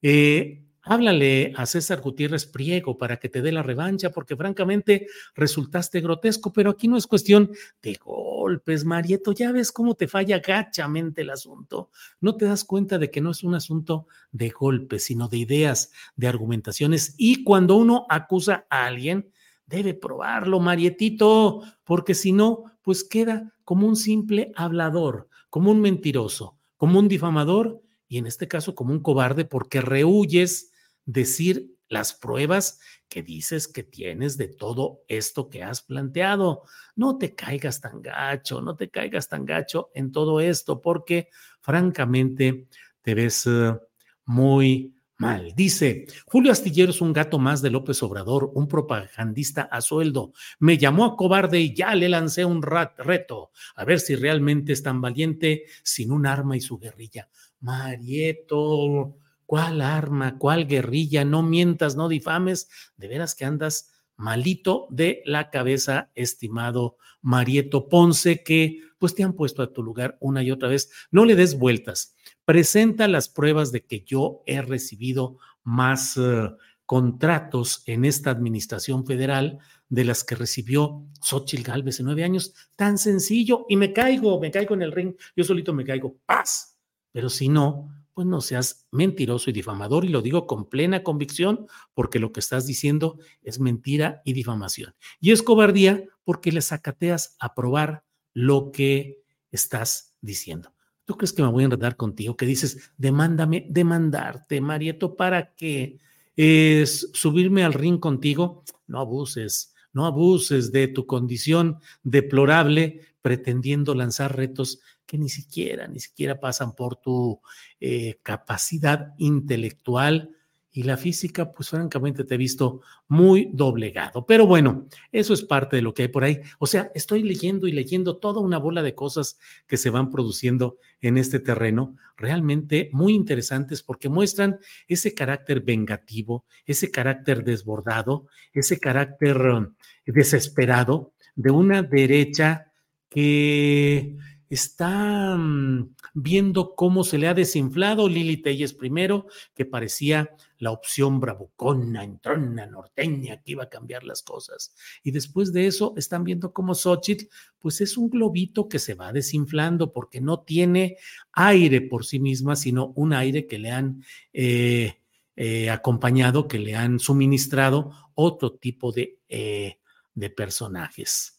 Eh, 0.00 0.65
háblale 0.86 1.52
a 1.56 1.66
César 1.66 2.00
Gutiérrez 2.00 2.46
Priego 2.46 2.96
para 2.96 3.18
que 3.18 3.28
te 3.28 3.42
dé 3.42 3.52
la 3.52 3.62
revancha, 3.62 4.10
porque 4.10 4.36
francamente 4.36 5.08
resultaste 5.34 6.00
grotesco, 6.00 6.52
pero 6.52 6.70
aquí 6.70 6.88
no 6.88 6.96
es 6.96 7.06
cuestión 7.06 7.50
de 7.82 7.98
golpes, 8.02 8.84
Marieto, 8.84 9.32
ya 9.32 9.52
ves 9.52 9.72
cómo 9.72 9.94
te 9.94 10.06
falla 10.06 10.38
gachamente 10.38 11.22
el 11.22 11.30
asunto. 11.30 11.90
No 12.20 12.36
te 12.36 12.44
das 12.44 12.64
cuenta 12.64 12.98
de 12.98 13.10
que 13.10 13.20
no 13.20 13.32
es 13.32 13.42
un 13.42 13.56
asunto 13.56 14.06
de 14.30 14.50
golpes, 14.50 15.04
sino 15.04 15.28
de 15.28 15.38
ideas, 15.38 15.90
de 16.14 16.28
argumentaciones, 16.28 17.14
y 17.18 17.42
cuando 17.42 17.76
uno 17.76 18.06
acusa 18.08 18.66
a 18.70 18.86
alguien, 18.86 19.30
debe 19.66 19.94
probarlo, 19.94 20.60
Marietito, 20.60 21.62
porque 21.84 22.14
si 22.14 22.30
no, 22.30 22.64
pues 22.82 23.02
queda 23.02 23.52
como 23.64 23.88
un 23.88 23.96
simple 23.96 24.52
hablador, 24.54 25.28
como 25.50 25.72
un 25.72 25.80
mentiroso, 25.80 26.56
como 26.76 27.00
un 27.00 27.08
difamador 27.08 27.82
y 28.08 28.18
en 28.18 28.26
este 28.26 28.46
caso 28.46 28.76
como 28.76 28.92
un 28.92 29.00
cobarde 29.00 29.44
porque 29.44 29.80
rehuyes 29.80 30.70
decir 31.06 31.74
las 31.88 32.12
pruebas 32.12 32.80
que 33.08 33.22
dices 33.22 33.68
que 33.68 33.82
tienes 33.82 34.36
de 34.36 34.48
todo 34.48 35.02
esto 35.08 35.48
que 35.48 35.62
has 35.62 35.82
planteado. 35.82 36.64
No 36.96 37.18
te 37.18 37.34
caigas 37.34 37.80
tan 37.80 38.02
gacho, 38.02 38.60
no 38.60 38.76
te 38.76 38.90
caigas 38.90 39.28
tan 39.28 39.44
gacho 39.44 39.90
en 39.94 40.12
todo 40.12 40.40
esto, 40.40 40.82
porque 40.82 41.28
francamente 41.60 42.66
te 43.02 43.14
ves 43.14 43.46
eh, 43.46 43.78
muy 44.24 44.92
mal. 45.18 45.52
Dice, 45.54 46.06
Julio 46.26 46.52
Astillero 46.52 46.90
es 46.90 47.00
un 47.00 47.12
gato 47.12 47.38
más 47.38 47.62
de 47.62 47.70
López 47.70 48.02
Obrador, 48.02 48.50
un 48.54 48.68
propagandista 48.68 49.62
a 49.62 49.80
sueldo. 49.80 50.32
Me 50.58 50.76
llamó 50.76 51.04
a 51.04 51.16
cobarde 51.16 51.60
y 51.60 51.74
ya 51.74 51.94
le 51.94 52.08
lancé 52.08 52.44
un 52.44 52.62
reto, 52.62 53.50
a 53.76 53.84
ver 53.84 54.00
si 54.00 54.16
realmente 54.16 54.72
es 54.72 54.82
tan 54.82 55.00
valiente 55.00 55.64
sin 55.82 56.10
un 56.10 56.26
arma 56.26 56.56
y 56.56 56.60
su 56.60 56.78
guerrilla. 56.78 57.28
Marieto, 57.60 59.16
¿Cuál 59.46 59.80
arma? 59.80 60.38
¿Cuál 60.38 60.66
guerrilla? 60.66 61.24
No 61.24 61.42
mientas, 61.42 61.96
no 61.96 62.08
difames. 62.08 62.68
De 62.96 63.08
veras 63.08 63.34
que 63.34 63.44
andas 63.44 63.92
malito 64.16 64.86
de 64.90 65.22
la 65.24 65.50
cabeza, 65.50 66.10
estimado 66.14 66.96
Marieto 67.22 67.88
Ponce, 67.88 68.42
que 68.42 68.80
pues 68.98 69.14
te 69.14 69.22
han 69.22 69.34
puesto 69.34 69.62
a 69.62 69.72
tu 69.72 69.82
lugar 69.82 70.16
una 70.20 70.42
y 70.42 70.50
otra 70.50 70.68
vez. 70.68 70.90
No 71.10 71.24
le 71.24 71.36
des 71.36 71.58
vueltas. 71.58 72.14
Presenta 72.44 73.08
las 73.08 73.28
pruebas 73.28 73.72
de 73.72 73.84
que 73.84 74.02
yo 74.04 74.42
he 74.46 74.62
recibido 74.62 75.38
más 75.62 76.16
eh, 76.16 76.50
contratos 76.86 77.82
en 77.86 78.04
esta 78.04 78.30
administración 78.30 79.04
federal 79.04 79.58
de 79.88 80.04
las 80.04 80.24
que 80.24 80.34
recibió 80.34 81.04
Xochitl 81.20 81.62
Galvez 81.62 82.00
en 82.00 82.06
nueve 82.06 82.24
años. 82.24 82.54
Tan 82.74 82.98
sencillo. 82.98 83.66
Y 83.68 83.76
me 83.76 83.92
caigo, 83.92 84.40
me 84.40 84.50
caigo 84.50 84.74
en 84.74 84.82
el 84.82 84.92
ring. 84.92 85.14
Yo 85.36 85.44
solito 85.44 85.72
me 85.72 85.84
caigo. 85.84 86.16
Paz. 86.24 86.78
Pero 87.12 87.28
si 87.28 87.48
no, 87.48 87.88
pues 88.16 88.26
no 88.26 88.40
seas 88.40 88.88
mentiroso 88.92 89.50
y 89.50 89.52
difamador 89.52 90.06
y 90.06 90.08
lo 90.08 90.22
digo 90.22 90.46
con 90.46 90.70
plena 90.70 91.02
convicción 91.02 91.66
porque 91.92 92.18
lo 92.18 92.32
que 92.32 92.40
estás 92.40 92.66
diciendo 92.66 93.18
es 93.42 93.60
mentira 93.60 94.22
y 94.24 94.32
difamación. 94.32 94.94
Y 95.20 95.32
es 95.32 95.42
cobardía 95.42 96.02
porque 96.24 96.50
le 96.50 96.62
sacateas 96.62 97.36
a 97.40 97.54
probar 97.54 98.04
lo 98.32 98.72
que 98.72 99.22
estás 99.50 100.16
diciendo. 100.22 100.72
¿Tú 101.04 101.18
crees 101.18 101.34
que 101.34 101.42
me 101.42 101.50
voy 101.50 101.64
a 101.64 101.66
enredar 101.66 101.96
contigo? 101.96 102.38
Que 102.38 102.46
dices, 102.46 102.90
demándame, 102.96 103.66
demandarte, 103.68 104.62
Marieto, 104.62 105.14
¿para 105.14 105.54
qué? 105.54 105.98
¿Es 106.36 107.10
subirme 107.12 107.64
al 107.64 107.74
ring 107.74 108.00
contigo? 108.00 108.64
No 108.86 108.98
abuses, 108.98 109.74
no 109.96 110.04
abuses 110.04 110.72
de 110.72 110.88
tu 110.88 111.06
condición 111.06 111.78
deplorable 112.02 113.00
pretendiendo 113.22 113.94
lanzar 113.94 114.36
retos 114.36 114.80
que 115.06 115.16
ni 115.16 115.30
siquiera, 115.30 115.88
ni 115.88 116.00
siquiera 116.00 116.38
pasan 116.38 116.74
por 116.74 116.96
tu 116.96 117.40
eh, 117.80 118.20
capacidad 118.22 119.14
intelectual 119.16 120.35
y 120.76 120.82
la 120.82 120.98
física, 120.98 121.50
pues 121.52 121.70
francamente 121.70 122.22
te 122.22 122.34
he 122.34 122.36
visto 122.36 122.82
muy 123.08 123.48
doblegado. 123.50 124.26
Pero 124.26 124.46
bueno, 124.46 124.86
eso 125.10 125.32
es 125.32 125.42
parte 125.42 125.76
de 125.76 125.80
lo 125.80 125.94
que 125.94 126.02
hay 126.02 126.08
por 126.08 126.22
ahí. 126.22 126.42
O 126.58 126.66
sea, 126.66 126.90
estoy 126.94 127.22
leyendo 127.22 127.66
y 127.66 127.72
leyendo 127.72 128.18
toda 128.18 128.42
una 128.42 128.58
bola 128.58 128.82
de 128.82 128.94
cosas 128.94 129.38
que 129.66 129.78
se 129.78 129.88
van 129.88 130.10
produciendo 130.10 130.76
en 131.00 131.16
este 131.16 131.40
terreno, 131.40 131.96
realmente 132.18 132.90
muy 132.92 133.14
interesantes 133.14 133.82
porque 133.82 134.10
muestran 134.10 134.58
ese 134.86 135.14
carácter 135.14 135.62
vengativo, 135.62 136.44
ese 136.66 136.90
carácter 136.90 137.42
desbordado, 137.42 138.26
ese 138.52 138.78
carácter 138.78 139.38
um, 139.38 139.74
desesperado 140.04 141.14
de 141.36 141.52
una 141.52 141.82
derecha 141.82 142.70
que 143.08 144.14
está 144.50 145.36
mm, 145.38 145.94
viendo 146.12 146.74
cómo 146.74 147.02
se 147.02 147.16
le 147.16 147.28
ha 147.28 147.34
desinflado 147.34 148.10
Lili 148.10 148.36
Telles 148.36 148.74
primero, 148.74 149.26
que 149.54 149.64
parecía 149.64 150.30
la 150.58 150.70
opción 150.70 151.20
bravucona, 151.20 152.04
entrona, 152.04 152.66
norteña, 152.66 153.42
que 153.42 153.52
iba 153.52 153.64
a 153.64 153.68
cambiar 153.68 154.04
las 154.04 154.22
cosas. 154.22 154.74
Y 155.02 155.10
después 155.10 155.52
de 155.52 155.66
eso 155.66 155.94
están 155.96 156.24
viendo 156.24 156.52
cómo 156.52 156.74
Xochitl, 156.74 157.26
pues 157.58 157.80
es 157.80 157.96
un 157.96 158.08
globito 158.08 158.68
que 158.68 158.78
se 158.78 158.94
va 158.94 159.12
desinflando 159.12 159.92
porque 159.92 160.20
no 160.20 160.40
tiene 160.40 160.96
aire 161.32 161.80
por 161.80 162.04
sí 162.04 162.18
misma, 162.18 162.56
sino 162.56 162.92
un 162.96 163.12
aire 163.12 163.46
que 163.46 163.58
le 163.58 163.70
han 163.70 164.04
eh, 164.32 164.98
eh, 165.36 165.70
acompañado, 165.70 166.48
que 166.48 166.58
le 166.58 166.74
han 166.74 166.98
suministrado 166.98 167.92
otro 168.14 168.52
tipo 168.52 168.92
de, 168.92 169.18
eh, 169.28 169.78
de 170.14 170.30
personajes. 170.30 171.32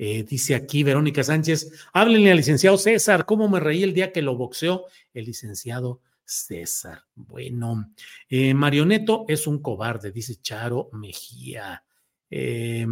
Dice 0.00 0.54
aquí 0.54 0.82
Verónica 0.82 1.22
Sánchez, 1.22 1.72
háblenle 1.92 2.30
al 2.30 2.38
licenciado 2.38 2.78
César, 2.78 3.26
¿cómo 3.26 3.50
me 3.50 3.60
reí 3.60 3.82
el 3.82 3.92
día 3.92 4.12
que 4.12 4.22
lo 4.22 4.34
boxeó 4.34 4.86
el 5.12 5.26
licenciado 5.26 6.00
César? 6.30 7.02
Bueno, 7.14 7.92
eh, 8.28 8.54
Marioneto 8.54 9.24
es 9.28 9.46
un 9.46 9.60
cobarde, 9.60 10.12
dice 10.12 10.36
Charo 10.40 10.88
Mejía. 10.92 11.84
Eh, 12.30 12.86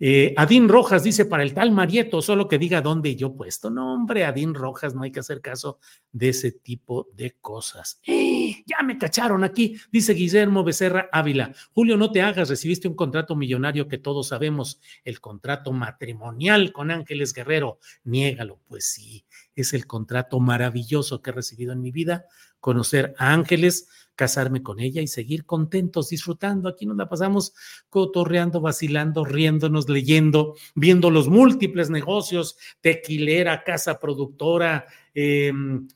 eh, 0.00 0.32
Adín 0.36 0.68
Rojas 0.68 1.02
dice 1.02 1.24
para 1.24 1.42
el 1.42 1.52
tal 1.52 1.72
Marieto, 1.72 2.22
solo 2.22 2.46
que 2.46 2.58
diga 2.58 2.80
dónde 2.80 3.16
yo 3.16 3.34
puesto. 3.34 3.68
No, 3.68 3.94
hombre, 3.94 4.24
Adín 4.24 4.54
Rojas, 4.54 4.94
no 4.94 5.02
hay 5.02 5.10
que 5.10 5.20
hacer 5.20 5.40
caso 5.40 5.80
de 6.12 6.28
ese 6.28 6.52
tipo 6.52 7.08
de 7.14 7.36
cosas. 7.40 8.00
Ya 8.04 8.82
me 8.84 8.96
cacharon 8.96 9.42
aquí, 9.42 9.76
dice 9.90 10.14
Guillermo 10.14 10.62
Becerra 10.62 11.08
Ávila. 11.10 11.52
Julio, 11.72 11.96
no 11.96 12.12
te 12.12 12.22
hagas, 12.22 12.48
recibiste 12.48 12.86
un 12.86 12.94
contrato 12.94 13.34
millonario 13.34 13.88
que 13.88 13.98
todos 13.98 14.28
sabemos, 14.28 14.80
el 15.04 15.20
contrato 15.20 15.72
matrimonial 15.72 16.72
con 16.72 16.92
Ángeles 16.92 17.32
Guerrero. 17.32 17.80
Niégalo, 18.04 18.60
pues 18.68 18.92
sí, 18.92 19.26
es 19.56 19.72
el 19.74 19.86
contrato 19.86 20.38
maravilloso 20.38 21.22
que 21.22 21.30
he 21.30 21.32
recibido 21.32 21.72
en 21.72 21.80
mi 21.80 21.90
vida, 21.90 22.26
conocer 22.60 23.14
a 23.18 23.32
Ángeles 23.32 23.88
casarme 24.18 24.64
con 24.64 24.80
ella 24.80 25.00
y 25.00 25.06
seguir 25.06 25.46
contentos, 25.46 26.08
disfrutando. 26.08 26.68
Aquí 26.68 26.84
nos 26.86 26.96
la 26.96 27.08
pasamos 27.08 27.54
cotorreando, 27.88 28.60
vacilando, 28.60 29.24
riéndonos, 29.24 29.88
leyendo, 29.88 30.56
viendo 30.74 31.08
los 31.10 31.28
múltiples 31.28 31.88
negocios, 31.88 32.56
tequilera, 32.80 33.62
casa 33.62 34.00
productora, 34.00 34.86
em, 35.14 35.86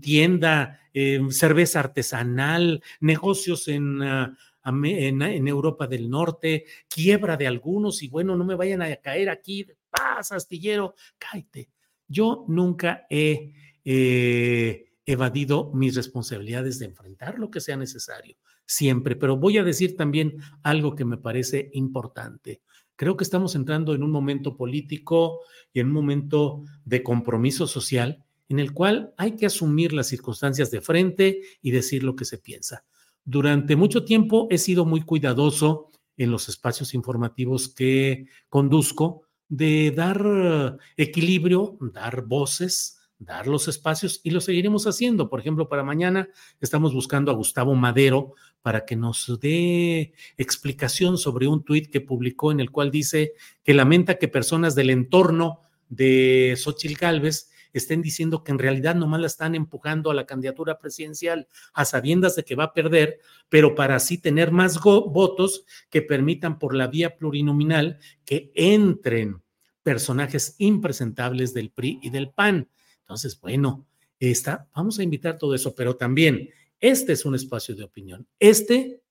tienda, 0.00 0.80
em, 0.94 1.30
cerveza 1.30 1.80
artesanal, 1.80 2.82
negocios 3.00 3.68
en... 3.68 4.02
Ah, 4.02 4.32
en, 4.66 5.20
en, 5.20 5.46
Europa 5.46 5.86
del 5.86 6.08
Norte, 6.08 6.64
quiebra 6.88 7.36
de 7.36 7.46
algunos 7.46 8.02
y 8.02 8.08
bueno, 8.08 8.34
no 8.34 8.46
me 8.46 8.54
vayan 8.54 8.80
a 8.80 8.96
caer 8.96 9.28
aquí, 9.28 9.66
paz, 9.90 10.32
astillero, 10.32 10.94
cállate. 11.18 11.68
Yo 12.08 12.46
nunca 12.48 13.06
he 13.10 13.52
eh, 13.84 14.86
evadido 15.06 15.70
mis 15.74 15.94
responsabilidades 15.94 16.78
de 16.78 16.86
enfrentar 16.86 17.38
lo 17.38 17.50
que 17.50 17.60
sea 17.60 17.76
necesario, 17.76 18.36
siempre. 18.66 19.16
Pero 19.16 19.36
voy 19.36 19.58
a 19.58 19.64
decir 19.64 19.96
también 19.96 20.36
algo 20.62 20.94
que 20.94 21.04
me 21.04 21.18
parece 21.18 21.70
importante. 21.74 22.62
Creo 22.96 23.16
que 23.16 23.24
estamos 23.24 23.54
entrando 23.54 23.94
en 23.94 24.02
un 24.02 24.10
momento 24.10 24.56
político 24.56 25.40
y 25.72 25.80
en 25.80 25.88
un 25.88 25.92
momento 25.92 26.62
de 26.84 27.02
compromiso 27.02 27.66
social 27.66 28.24
en 28.48 28.58
el 28.58 28.72
cual 28.72 29.14
hay 29.16 29.32
que 29.32 29.46
asumir 29.46 29.92
las 29.92 30.08
circunstancias 30.08 30.70
de 30.70 30.80
frente 30.80 31.40
y 31.62 31.70
decir 31.70 32.04
lo 32.04 32.14
que 32.14 32.24
se 32.24 32.38
piensa. 32.38 32.84
Durante 33.24 33.74
mucho 33.74 34.04
tiempo 34.04 34.46
he 34.50 34.58
sido 34.58 34.84
muy 34.84 35.00
cuidadoso 35.02 35.90
en 36.16 36.30
los 36.30 36.48
espacios 36.48 36.94
informativos 36.94 37.68
que 37.68 38.26
conduzco 38.48 39.22
de 39.48 39.92
dar 39.92 40.78
equilibrio, 40.96 41.78
dar 41.92 42.22
voces, 42.22 42.98
dar 43.18 43.46
los 43.46 43.68
espacios 43.68 44.20
y 44.22 44.30
lo 44.30 44.40
seguiremos 44.40 44.86
haciendo. 44.86 45.28
Por 45.28 45.40
ejemplo, 45.40 45.68
para 45.68 45.82
mañana 45.82 46.28
estamos 46.60 46.92
buscando 46.92 47.30
a 47.30 47.34
Gustavo 47.34 47.74
Madero 47.74 48.34
para 48.62 48.84
que 48.84 48.96
nos 48.96 49.38
dé 49.40 50.14
explicación 50.36 51.18
sobre 51.18 51.46
un 51.46 51.64
tuit 51.64 51.90
que 51.90 52.00
publicó 52.00 52.52
en 52.52 52.60
el 52.60 52.70
cual 52.70 52.90
dice 52.90 53.34
que 53.62 53.74
lamenta 53.74 54.16
que 54.16 54.28
personas 54.28 54.74
del 54.74 54.90
entorno 54.90 55.60
de 55.88 56.54
Xochitl 56.56 56.98
Gálvez 56.98 57.50
estén 57.72 58.02
diciendo 58.02 58.44
que 58.44 58.52
en 58.52 58.58
realidad 58.58 58.94
nomás 58.94 59.20
la 59.20 59.26
están 59.26 59.54
empujando 59.54 60.10
a 60.10 60.14
la 60.14 60.26
candidatura 60.26 60.78
presidencial 60.78 61.48
a 61.74 61.84
sabiendas 61.84 62.36
de 62.36 62.44
que 62.44 62.54
va 62.54 62.64
a 62.64 62.72
perder, 62.72 63.18
pero 63.48 63.74
para 63.74 63.96
así 63.96 64.16
tener 64.16 64.52
más 64.52 64.80
votos 64.80 65.64
que 65.90 66.00
permitan 66.00 66.58
por 66.58 66.74
la 66.74 66.86
vía 66.86 67.16
plurinominal 67.16 67.98
que 68.24 68.52
entren 68.54 69.42
personajes 69.82 70.54
impresentables 70.58 71.52
del 71.52 71.70
PRI 71.70 71.98
y 72.00 72.10
del 72.10 72.30
PAN. 72.30 72.68
Entonces, 73.04 73.40
bueno, 73.40 73.86
esta, 74.18 74.68
vamos 74.74 74.98
a 74.98 75.02
invitar 75.02 75.38
todo 75.38 75.54
eso, 75.54 75.74
pero 75.74 75.96
también 75.96 76.50
este 76.80 77.12
es 77.12 77.24
un 77.24 77.34
espacio 77.34 77.74
de 77.74 77.84
opinión. 77.84 78.26
Este, 78.38 79.02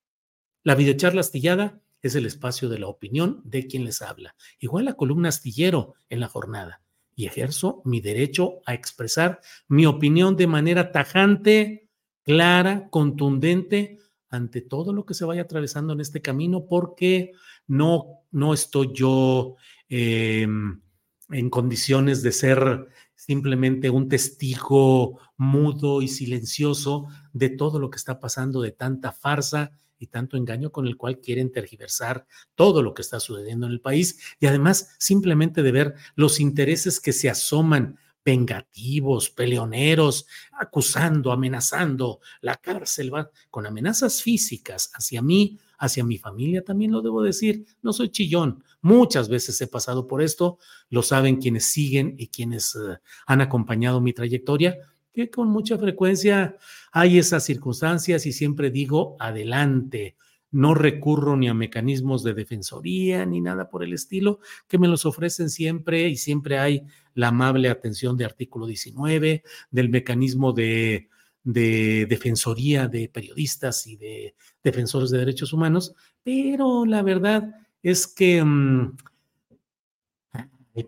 la 0.63 0.75
videocharla 0.75 1.21
astillada, 1.21 1.81
es 2.03 2.15
el 2.15 2.25
espacio 2.25 2.69
de 2.69 2.79
la 2.79 2.87
opinión 2.87 3.41
de 3.45 3.65
quien 3.65 3.85
les 3.85 4.01
habla. 4.01 4.35
Igual 4.59 4.85
la 4.85 4.93
columna 4.93 5.29
astillero 5.29 5.95
en 6.09 6.19
la 6.19 6.27
jornada. 6.27 6.81
Y 7.15 7.25
ejerzo 7.25 7.81
mi 7.85 8.01
derecho 8.01 8.59
a 8.65 8.73
expresar 8.73 9.39
mi 9.67 9.85
opinión 9.85 10.35
de 10.35 10.47
manera 10.47 10.91
tajante, 10.91 11.89
clara, 12.23 12.89
contundente 12.89 13.99
ante 14.29 14.61
todo 14.61 14.93
lo 14.93 15.05
que 15.05 15.13
se 15.13 15.25
vaya 15.25 15.43
atravesando 15.43 15.93
en 15.93 16.01
este 16.01 16.21
camino, 16.21 16.65
porque 16.65 17.31
no, 17.67 18.23
no 18.31 18.53
estoy 18.53 18.91
yo 18.93 19.55
em, 19.87 20.81
en 21.29 21.49
condiciones 21.49 22.21
de 22.21 22.31
ser 22.31 22.87
simplemente 23.25 23.89
un 23.89 24.09
testigo 24.09 25.17
mudo 25.37 26.01
y 26.01 26.09
silencioso 26.09 27.07
de 27.31 27.49
todo 27.49 27.79
lo 27.79 27.89
que 27.89 27.95
está 27.95 28.19
pasando, 28.19 28.61
de 28.61 28.71
tanta 28.71 29.13
farsa 29.13 29.71
y 29.97 30.07
tanto 30.07 30.35
engaño 30.35 30.73
con 30.73 30.87
el 30.87 30.97
cual 30.97 31.19
quieren 31.21 31.49
tergiversar 31.49 32.27
todo 32.55 32.81
lo 32.81 32.93
que 32.93 33.01
está 33.01 33.21
sucediendo 33.21 33.65
en 33.65 33.71
el 33.71 33.79
país 33.79 34.19
y 34.41 34.47
además 34.47 34.95
simplemente 34.99 35.63
de 35.63 35.71
ver 35.71 35.93
los 36.15 36.41
intereses 36.41 36.99
que 36.99 37.13
se 37.13 37.29
asoman 37.29 37.97
vengativos, 38.25 39.29
peleoneros, 39.29 40.27
acusando, 40.59 41.31
amenazando, 41.31 42.19
la 42.41 42.57
cárcel 42.57 43.13
va 43.13 43.29
con 43.49 43.65
amenazas 43.65 44.21
físicas 44.21 44.91
hacia 44.95 45.21
mí, 45.21 45.59
hacia 45.83 46.05
mi 46.05 46.17
familia, 46.17 46.63
también 46.63 46.91
lo 46.91 47.01
debo 47.01 47.21
decir, 47.21 47.65
no 47.81 47.91
soy 47.91 48.09
chillón, 48.09 48.63
muchas 48.81 49.27
veces 49.27 49.59
he 49.59 49.67
pasado 49.67 50.07
por 50.07 50.21
esto, 50.21 50.57
lo 50.89 51.03
saben 51.03 51.41
quienes 51.41 51.65
siguen 51.65 52.15
y 52.17 52.27
quienes 52.27 52.75
eh, 52.75 52.99
han 53.25 53.41
acompañado 53.41 53.99
mi 53.99 54.13
trayectoria, 54.13 54.77
que 55.13 55.29
con 55.29 55.49
mucha 55.49 55.77
frecuencia 55.77 56.55
hay 56.93 57.19
esas 57.19 57.43
circunstancias 57.43 58.25
y 58.25 58.31
siempre 58.31 58.71
digo, 58.71 59.17
adelante, 59.19 60.15
no 60.51 60.73
recurro 60.73 61.35
ni 61.35 61.49
a 61.49 61.53
mecanismos 61.53 62.23
de 62.23 62.33
defensoría 62.33 63.25
ni 63.25 63.41
nada 63.41 63.69
por 63.69 63.83
el 63.83 63.91
estilo, 63.91 64.39
que 64.69 64.77
me 64.77 64.87
los 64.87 65.05
ofrecen 65.05 65.49
siempre 65.49 66.07
y 66.07 66.15
siempre 66.15 66.59
hay 66.59 66.83
la 67.13 67.27
amable 67.27 67.69
atención 67.69 68.15
de 68.15 68.23
artículo 68.23 68.67
19, 68.67 69.43
del 69.69 69.89
mecanismo 69.89 70.53
de, 70.53 71.09
de 71.43 72.05
defensoría 72.07 72.87
de 72.87 73.09
periodistas 73.09 73.85
y 73.87 73.97
de 73.97 74.35
defensores 74.63 75.09
de 75.09 75.19
derechos 75.19 75.53
humanos, 75.53 75.93
pero 76.23 76.85
la 76.85 77.01
verdad 77.01 77.53
es 77.81 78.07
que 78.07 78.43
mm, 78.43 78.95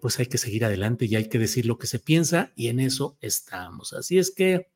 pues 0.01 0.19
hay 0.19 0.25
que 0.25 0.37
seguir 0.37 0.65
adelante 0.65 1.05
y 1.05 1.15
hay 1.15 1.29
que 1.29 1.37
decir 1.37 1.65
lo 1.65 1.77
que 1.77 1.87
se 1.87 1.99
piensa 1.99 2.51
y 2.55 2.67
en 2.69 2.79
eso 2.79 3.17
estamos. 3.21 3.93
Así 3.93 4.17
es 4.17 4.31
que 4.31 4.71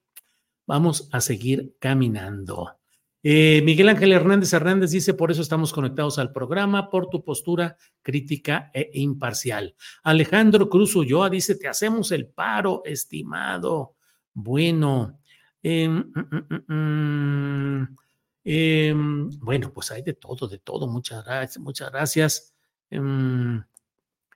vamos 0.67 1.09
a 1.11 1.21
seguir 1.21 1.75
caminando. 1.79 2.75
Eh, 3.21 3.61
Miguel 3.65 3.89
Ángel 3.89 4.13
Hernández 4.13 4.53
Hernández 4.53 4.91
dice, 4.91 5.13
por 5.13 5.31
eso 5.31 5.41
estamos 5.41 5.73
conectados 5.73 6.19
al 6.19 6.31
programa, 6.31 6.89
por 6.89 7.09
tu 7.09 7.23
postura 7.23 7.75
crítica 8.01 8.71
e 8.73 8.91
imparcial. 8.93 9.75
Alejandro 10.03 10.69
Cruz 10.69 10.95
Ulloa 10.95 11.29
dice, 11.29 11.55
te 11.55 11.67
hacemos 11.67 12.11
el 12.11 12.27
paro, 12.27 12.81
estimado. 12.85 13.95
Bueno, 14.33 15.18
em, 15.63 15.89
mm, 15.89 16.13
mm, 16.49 16.73
mm, 16.73 17.95
em, 18.43 19.29
bueno, 19.39 19.71
pues 19.73 19.91
hay 19.91 20.01
de 20.01 20.13
todo, 20.13 20.47
de 20.47 20.59
todo. 20.59 20.87
Muchas 20.87 21.23
gracias, 21.25 21.59
muchas 21.63 21.91
gracias. 21.91 22.53
Em, 22.89 23.63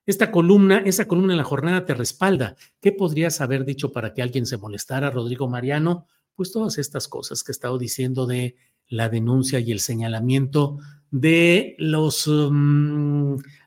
esta 0.05 0.31
columna, 0.31 0.79
esa 0.79 1.07
columna 1.07 1.33
en 1.33 1.37
la 1.37 1.43
jornada 1.43 1.85
te 1.85 1.93
respalda. 1.93 2.55
¿Qué 2.81 2.91
podrías 2.91 3.39
haber 3.41 3.63
dicho 3.65 3.91
para 3.91 4.13
que 4.13 4.21
alguien 4.21 4.45
se 4.45 4.57
molestara, 4.57 5.09
Rodrigo 5.09 5.47
Mariano? 5.47 6.07
Pues 6.35 6.51
todas 6.51 6.77
estas 6.77 7.07
cosas 7.07 7.43
que 7.43 7.51
he 7.51 7.53
estado 7.53 7.77
diciendo 7.77 8.25
de 8.25 8.55
la 8.89 9.09
denuncia 9.09 9.59
y 9.59 9.71
el 9.71 9.79
señalamiento 9.79 10.79
de 11.09 11.75
los, 11.77 12.29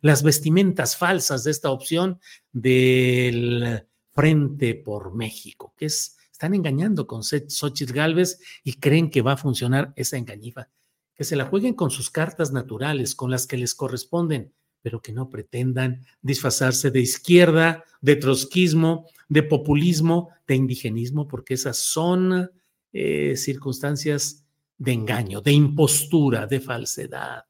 las 0.02 0.22
vestimentas 0.22 0.96
falsas 0.96 1.44
de 1.44 1.50
esta 1.52 1.70
opción 1.70 2.20
del 2.52 3.86
Frente 4.12 4.74
por 4.74 5.14
México, 5.14 5.72
que 5.76 5.86
es, 5.86 6.15
están 6.36 6.52
engañando 6.52 7.06
con 7.06 7.22
Xochitl 7.22 7.94
Galvez 7.94 8.38
y 8.62 8.74
creen 8.74 9.08
que 9.08 9.22
va 9.22 9.32
a 9.32 9.36
funcionar 9.38 9.94
esa 9.96 10.18
engañifa. 10.18 10.68
Que 11.14 11.24
se 11.24 11.34
la 11.34 11.46
jueguen 11.46 11.72
con 11.72 11.90
sus 11.90 12.10
cartas 12.10 12.52
naturales, 12.52 13.14
con 13.14 13.30
las 13.30 13.46
que 13.46 13.56
les 13.56 13.74
corresponden, 13.74 14.52
pero 14.82 15.00
que 15.00 15.14
no 15.14 15.30
pretendan 15.30 16.04
disfrazarse 16.20 16.90
de 16.90 17.00
izquierda, 17.00 17.84
de 18.02 18.16
trotskismo, 18.16 19.06
de 19.30 19.44
populismo, 19.44 20.28
de 20.46 20.56
indigenismo, 20.56 21.26
porque 21.26 21.54
esas 21.54 21.78
son 21.78 22.50
eh, 22.92 23.34
circunstancias 23.34 24.44
de 24.76 24.92
engaño, 24.92 25.40
de 25.40 25.52
impostura, 25.52 26.46
de 26.46 26.60
falsedad. 26.60 27.46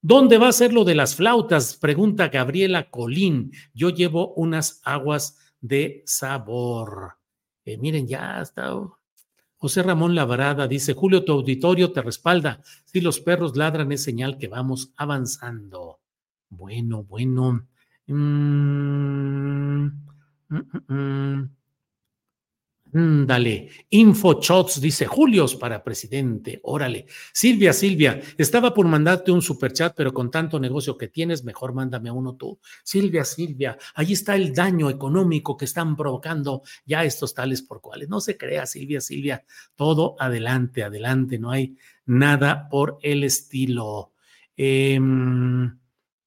¿Dónde 0.00 0.38
va 0.38 0.48
a 0.48 0.52
ser 0.52 0.72
lo 0.72 0.84
de 0.84 0.94
las 0.94 1.14
flautas? 1.14 1.76
Pregunta 1.76 2.28
Gabriela 2.28 2.88
Colín. 2.88 3.52
Yo 3.74 3.90
llevo 3.90 4.32
unas 4.32 4.80
aguas 4.82 5.36
de 5.60 6.02
sabor. 6.06 7.17
Eh, 7.68 7.76
miren, 7.76 8.06
ya 8.08 8.40
está. 8.40 8.72
José 9.58 9.82
Ramón 9.82 10.14
Labrada 10.14 10.66
dice, 10.66 10.94
Julio, 10.94 11.22
tu 11.22 11.32
auditorio 11.32 11.92
te 11.92 12.00
respalda. 12.00 12.62
Si 12.86 13.02
los 13.02 13.20
perros 13.20 13.56
ladran 13.56 13.92
es 13.92 14.02
señal 14.02 14.38
que 14.38 14.48
vamos 14.48 14.94
avanzando. 14.96 16.00
Bueno, 16.48 17.04
bueno. 17.04 17.68
Mm, 18.06 19.84
mm, 20.48 20.94
mm, 20.94 21.56
Dale, 22.90 23.68
InfoChots 23.90 24.80
dice 24.80 25.06
Julios 25.06 25.56
para 25.56 25.84
presidente. 25.84 26.58
Órale. 26.62 27.04
Silvia, 27.34 27.74
Silvia, 27.74 28.20
estaba 28.38 28.72
por 28.72 28.86
mandarte 28.86 29.30
un 29.30 29.42
superchat, 29.42 29.94
pero 29.94 30.12
con 30.14 30.30
tanto 30.30 30.58
negocio 30.58 30.96
que 30.96 31.08
tienes, 31.08 31.44
mejor 31.44 31.74
mándame 31.74 32.10
uno 32.10 32.36
tú. 32.36 32.58
Silvia, 32.82 33.24
Silvia, 33.24 33.76
ahí 33.94 34.14
está 34.14 34.36
el 34.36 34.54
daño 34.54 34.88
económico 34.88 35.56
que 35.56 35.66
están 35.66 35.96
provocando 35.96 36.62
ya 36.86 37.04
estos 37.04 37.34
tales 37.34 37.60
por 37.60 37.82
cuales. 37.82 38.08
No 38.08 38.20
se 38.20 38.38
crea, 38.38 38.64
Silvia, 38.64 39.02
Silvia, 39.02 39.44
todo 39.76 40.16
adelante, 40.18 40.82
adelante, 40.82 41.38
no 41.38 41.50
hay 41.50 41.76
nada 42.06 42.70
por 42.70 42.98
el 43.02 43.22
estilo. 43.24 44.12
Em, 44.56 45.64
mm, 45.64 45.76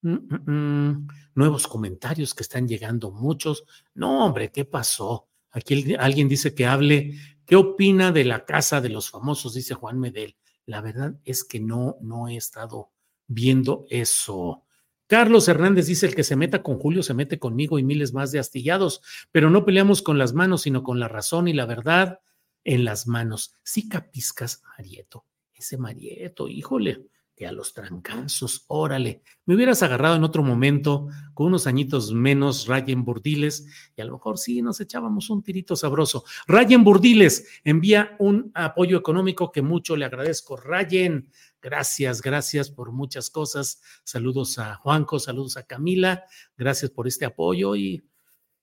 mm, 0.04 0.52
mm, 0.52 1.08
nuevos 1.34 1.67
comentarios 1.67 2.36
que 2.36 2.43
están 2.43 2.67
llegando, 2.67 3.10
muchos. 3.12 3.65
No, 3.95 4.26
hombre, 4.26 4.52
¿qué 4.52 4.63
pasó? 4.65 5.31
Aquí 5.52 5.96
alguien 6.00 6.30
dice 6.30 6.56
que 6.56 6.66
hable, 6.66 7.16
¿qué 7.46 7.56
opina 7.56 8.12
de 8.12 8.26
la 8.26 8.46
casa 8.46 8.82
de 8.82 8.90
los 8.90 9.10
famosos? 9.10 9.54
Dice 9.54 9.74
Juan 9.74 10.00
Medel. 10.00 10.38
La 10.66 10.82
verdad 10.82 11.20
es 11.26 11.44
que 11.44 11.60
no, 11.60 11.98
no 12.02 12.28
he 12.28 12.38
estado 12.38 12.92
viendo 13.28 13.86
eso. 13.90 14.64
Carlos 15.08 15.50
Hernández 15.50 15.88
dice, 15.88 16.06
el 16.06 16.16
que 16.16 16.24
se 16.24 16.38
meta 16.38 16.64
con 16.64 16.80
Julio 16.80 17.04
se 17.04 17.14
mete 17.14 17.38
conmigo 17.38 17.78
y 17.78 17.84
miles 17.84 18.14
más 18.14 18.32
de 18.32 18.40
astillados, 18.40 19.02
pero 19.32 19.50
no 19.50 19.66
peleamos 19.66 20.02
con 20.02 20.18
las 20.18 20.34
manos, 20.34 20.62
sino 20.62 20.84
con 20.84 21.02
la 21.02 21.10
razón 21.10 21.50
y 21.50 21.54
la 21.54 21.66
verdad 21.66 22.22
en 22.64 22.86
las 22.86 23.08
manos. 23.08 23.58
Sí 23.64 23.90
capiscas, 23.90 24.62
Marieto, 24.78 25.26
ese 25.54 25.78
Marieto, 25.78 26.48
híjole, 26.48 27.08
a 27.45 27.51
los 27.51 27.73
trancazos, 27.73 28.65
órale, 28.67 29.23
me 29.45 29.56
hubieras 29.56 29.84
agarrado 29.84 30.15
en 30.15 30.23
otro 30.23 30.43
momento 30.43 31.08
con 31.34 31.47
unos 31.47 31.67
añitos 31.67 32.13
menos, 32.13 32.67
Rayen 32.67 33.04
Burdiles, 33.04 33.67
y 33.95 34.01
a 34.01 34.06
lo 34.06 34.13
mejor 34.13 34.38
sí 34.38 34.62
nos 34.62 34.80
echábamos 34.80 35.30
un 35.30 35.43
tirito 35.43 35.75
sabroso. 35.75 36.23
Rayen 36.47 36.84
Burdiles 36.84 37.47
envía 37.63 38.15
un 38.19 38.51
apoyo 38.54 38.97
económico 38.97 39.51
que 39.51 39.62
mucho 39.62 39.95
le 39.95 40.06
agradezco. 40.06 40.58
Rayen, 40.58 41.30
gracias, 41.62 42.21
gracias 42.21 42.69
por 42.69 42.91
muchas 42.91 43.30
cosas. 43.30 43.82
Saludos 44.04 44.58
a 44.60 44.75
Juanco, 44.75 45.19
saludos 45.19 45.58
a 45.58 45.63
Camila, 45.63 46.23
gracias 46.58 46.91
por 46.91 47.08
este 47.08 47.25
apoyo 47.25 47.75
y 47.75 48.04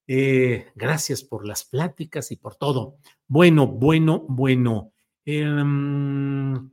eh, 0.06 0.68
gracias 0.74 1.22
por 1.22 1.46
las 1.46 1.64
pláticas 1.64 2.32
y 2.32 2.36
por 2.36 2.56
todo. 2.56 2.96
Bueno, 3.26 3.66
bueno, 3.66 4.24
bueno. 4.26 4.92
Em, 5.26 6.70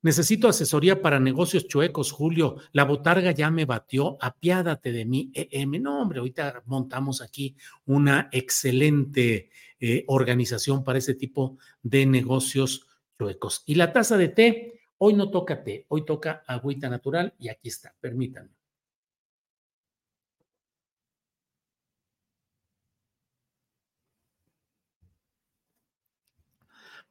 Necesito 0.00 0.48
asesoría 0.48 1.02
para 1.02 1.18
negocios 1.18 1.66
chuecos, 1.66 2.12
Julio. 2.12 2.56
La 2.72 2.84
botarga 2.84 3.32
ya 3.32 3.50
me 3.50 3.64
batió. 3.64 4.16
Apiádate 4.20 4.92
de 4.92 5.04
mí, 5.04 5.30
EM. 5.34 5.82
No, 5.82 6.00
hombre, 6.00 6.20
ahorita 6.20 6.62
montamos 6.66 7.20
aquí 7.20 7.56
una 7.86 8.28
excelente 8.30 9.50
eh, 9.80 10.04
organización 10.06 10.84
para 10.84 10.98
ese 10.98 11.14
tipo 11.14 11.58
de 11.82 12.06
negocios 12.06 12.86
chuecos. 13.18 13.64
Y 13.66 13.74
la 13.74 13.92
taza 13.92 14.16
de 14.16 14.28
té, 14.28 14.80
hoy 14.98 15.14
no 15.14 15.30
toca 15.30 15.64
té, 15.64 15.84
hoy 15.88 16.04
toca 16.04 16.44
agüita 16.46 16.88
natural 16.88 17.34
y 17.38 17.48
aquí 17.48 17.68
está, 17.68 17.94
permítanme. 18.00 18.57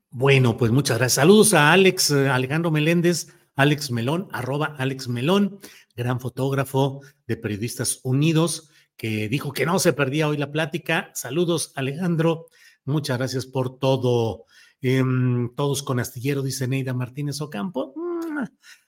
Bueno, 0.10 0.56
pues 0.58 0.72
muchas 0.72 0.98
gracias. 0.98 1.16
Saludos 1.16 1.54
a 1.54 1.74
Alex 1.74 2.12
eh, 2.12 2.30
Alejandro 2.30 2.72
Meléndez, 2.72 3.28
Alex 3.56 3.92
Melón, 3.92 4.30
arroba 4.32 4.76
Alex 4.78 5.10
Melón, 5.10 5.60
gran 5.96 6.20
fotógrafo 6.20 7.02
de 7.28 7.36
Periodistas 7.36 8.00
Unidos, 8.04 8.70
que 8.96 9.28
dijo 9.28 9.52
que 9.52 9.66
no 9.66 9.80
se 9.80 9.94
perdía 9.94 10.30
hoy 10.30 10.38
la 10.38 10.52
plática. 10.52 11.12
Saludos, 11.14 11.74
Alejandro. 11.76 12.48
Muchas 12.86 13.18
gracias 13.18 13.46
por 13.46 13.80
todo. 13.80 14.46
Em, 14.80 15.54
todos 15.56 15.84
con 15.84 16.00
astillero, 16.00 16.42
dice 16.42 16.68
Neida 16.68 16.94
Martínez 16.94 17.42
Ocampo. 17.42 17.94
Mm, 17.96 18.46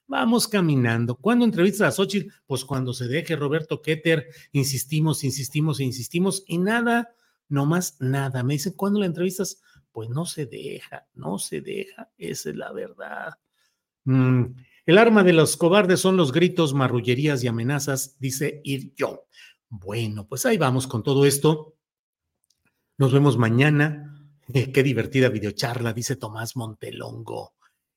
vamos 0.08 0.48
caminando. 0.48 1.16
¿Cuándo 1.16 1.44
entrevistas 1.44 1.90
a 1.90 1.92
Xochitl? 1.92 2.32
Pues 2.48 2.64
cuando 2.64 2.94
se 2.94 3.08
deje 3.08 3.36
Roberto 3.36 3.82
Keter, 3.82 4.28
insistimos, 4.54 5.24
insistimos, 5.26 5.82
insistimos 5.82 6.44
y 6.48 6.60
nada, 6.60 7.14
no 7.50 7.66
más 7.66 7.98
nada. 8.00 8.42
Me 8.44 8.54
dicen, 8.54 8.74
¿cuándo 8.74 9.00
la 9.00 9.06
entrevistas? 9.06 9.62
Pues 9.92 10.10
no 10.10 10.26
se 10.26 10.46
deja, 10.46 11.08
no 11.14 11.40
se 11.40 11.62
deja, 11.62 12.12
esa 12.18 12.50
es 12.50 12.56
la 12.56 12.72
verdad. 12.72 13.34
Mm, 14.06 14.46
el 14.86 14.98
arma 14.98 15.24
de 15.24 15.34
los 15.34 15.56
cobardes 15.58 16.00
son 16.00 16.18
los 16.18 16.32
gritos, 16.32 16.74
marrullerías 16.74 17.44
y 17.44 17.48
amenazas, 17.48 18.18
dice 18.20 18.62
Ir 18.64 18.94
yo. 18.96 19.26
Bueno, 19.70 20.28
pues 20.28 20.46
ahí 20.46 20.58
vamos 20.58 20.88
con 20.88 21.04
todo 21.04 21.26
esto. 21.26 21.76
Nos 22.98 23.14
vemos 23.14 23.38
mañana. 23.38 24.16
Qué 24.74 24.84
divertida 24.84 25.30
videocharla, 25.30 25.94
dice 25.94 26.16
Tomás 26.16 26.56
Montelongo. 26.56 27.54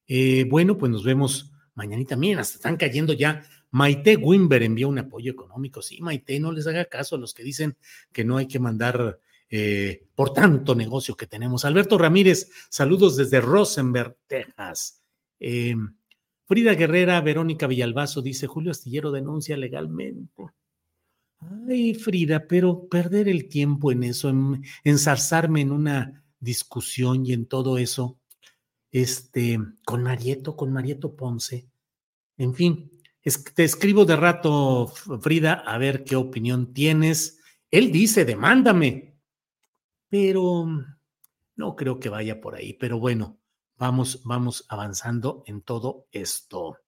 Eh, 0.06 0.44
bueno, 0.48 0.76
pues 0.76 0.92
nos 0.92 1.02
vemos 1.02 1.52
mañana 1.74 2.02
y 2.02 2.04
también. 2.04 2.38
Hasta 2.38 2.56
están 2.56 2.76
cayendo 2.76 3.14
ya. 3.14 3.42
Maite 3.70 4.16
Wimber 4.16 4.62
envió 4.62 4.88
un 4.88 4.98
apoyo 4.98 5.32
económico. 5.32 5.80
Sí, 5.80 5.98
Maite, 6.02 6.38
no 6.40 6.52
les 6.52 6.66
haga 6.66 6.84
caso 6.84 7.16
a 7.16 7.18
los 7.18 7.32
que 7.32 7.42
dicen 7.42 7.76
que 8.12 8.22
no 8.22 8.36
hay 8.36 8.46
que 8.46 8.60
mandar 8.60 9.18
eh, 9.54 10.06
por 10.14 10.32
tanto 10.32 10.74
negocio 10.74 11.14
que 11.14 11.26
tenemos. 11.26 11.66
Alberto 11.66 11.98
Ramírez, 11.98 12.48
saludos 12.70 13.18
desde 13.18 13.42
Rosenberg, 13.42 14.16
Texas. 14.26 15.02
Eh, 15.38 15.76
Frida 16.46 16.72
Guerrera, 16.72 17.20
Verónica 17.20 17.66
Villalbazo 17.66 18.22
dice, 18.22 18.46
Julio 18.46 18.70
Astillero 18.70 19.12
denuncia 19.12 19.58
legalmente. 19.58 20.46
Ay, 21.68 21.92
Frida, 21.92 22.46
pero 22.48 22.88
perder 22.88 23.28
el 23.28 23.46
tiempo 23.50 23.92
en 23.92 24.04
eso, 24.04 24.30
en, 24.30 24.64
ensarzarme 24.84 25.60
en 25.60 25.72
una 25.72 26.24
discusión 26.40 27.26
y 27.26 27.34
en 27.34 27.44
todo 27.44 27.76
eso, 27.76 28.18
este, 28.90 29.58
con 29.84 30.02
Marieto, 30.02 30.56
con 30.56 30.72
Marieto 30.72 31.14
Ponce. 31.14 31.68
En 32.38 32.54
fin, 32.54 32.90
te 33.54 33.64
escribo 33.64 34.06
de 34.06 34.16
rato, 34.16 34.86
Frida, 35.20 35.52
a 35.52 35.76
ver 35.76 36.04
qué 36.04 36.16
opinión 36.16 36.72
tienes. 36.72 37.38
Él 37.70 37.92
dice, 37.92 38.24
demándame 38.24 39.11
pero 40.12 40.66
no 41.56 41.74
creo 41.74 41.98
que 41.98 42.10
vaya 42.10 42.38
por 42.38 42.54
ahí. 42.54 42.74
Pero 42.74 42.98
bueno, 42.98 43.38
vamos, 43.78 44.20
vamos 44.24 44.66
avanzando 44.68 45.42
en 45.46 45.62
todo 45.62 46.06
esto. 46.12 46.80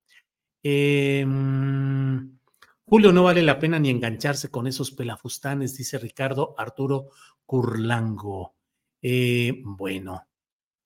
Em, 0.61 2.37
Julio, 2.85 3.11
no 3.11 3.23
vale 3.23 3.41
la 3.41 3.57
pena 3.57 3.79
ni 3.79 3.89
engancharse 3.89 4.51
con 4.51 4.67
esos 4.67 4.91
pelafustanes, 4.91 5.75
dice 5.75 5.97
Ricardo 5.97 6.53
Arturo 6.55 7.09
Curlango. 7.47 8.53
Eh, 9.01 9.59
bueno, 9.63 10.27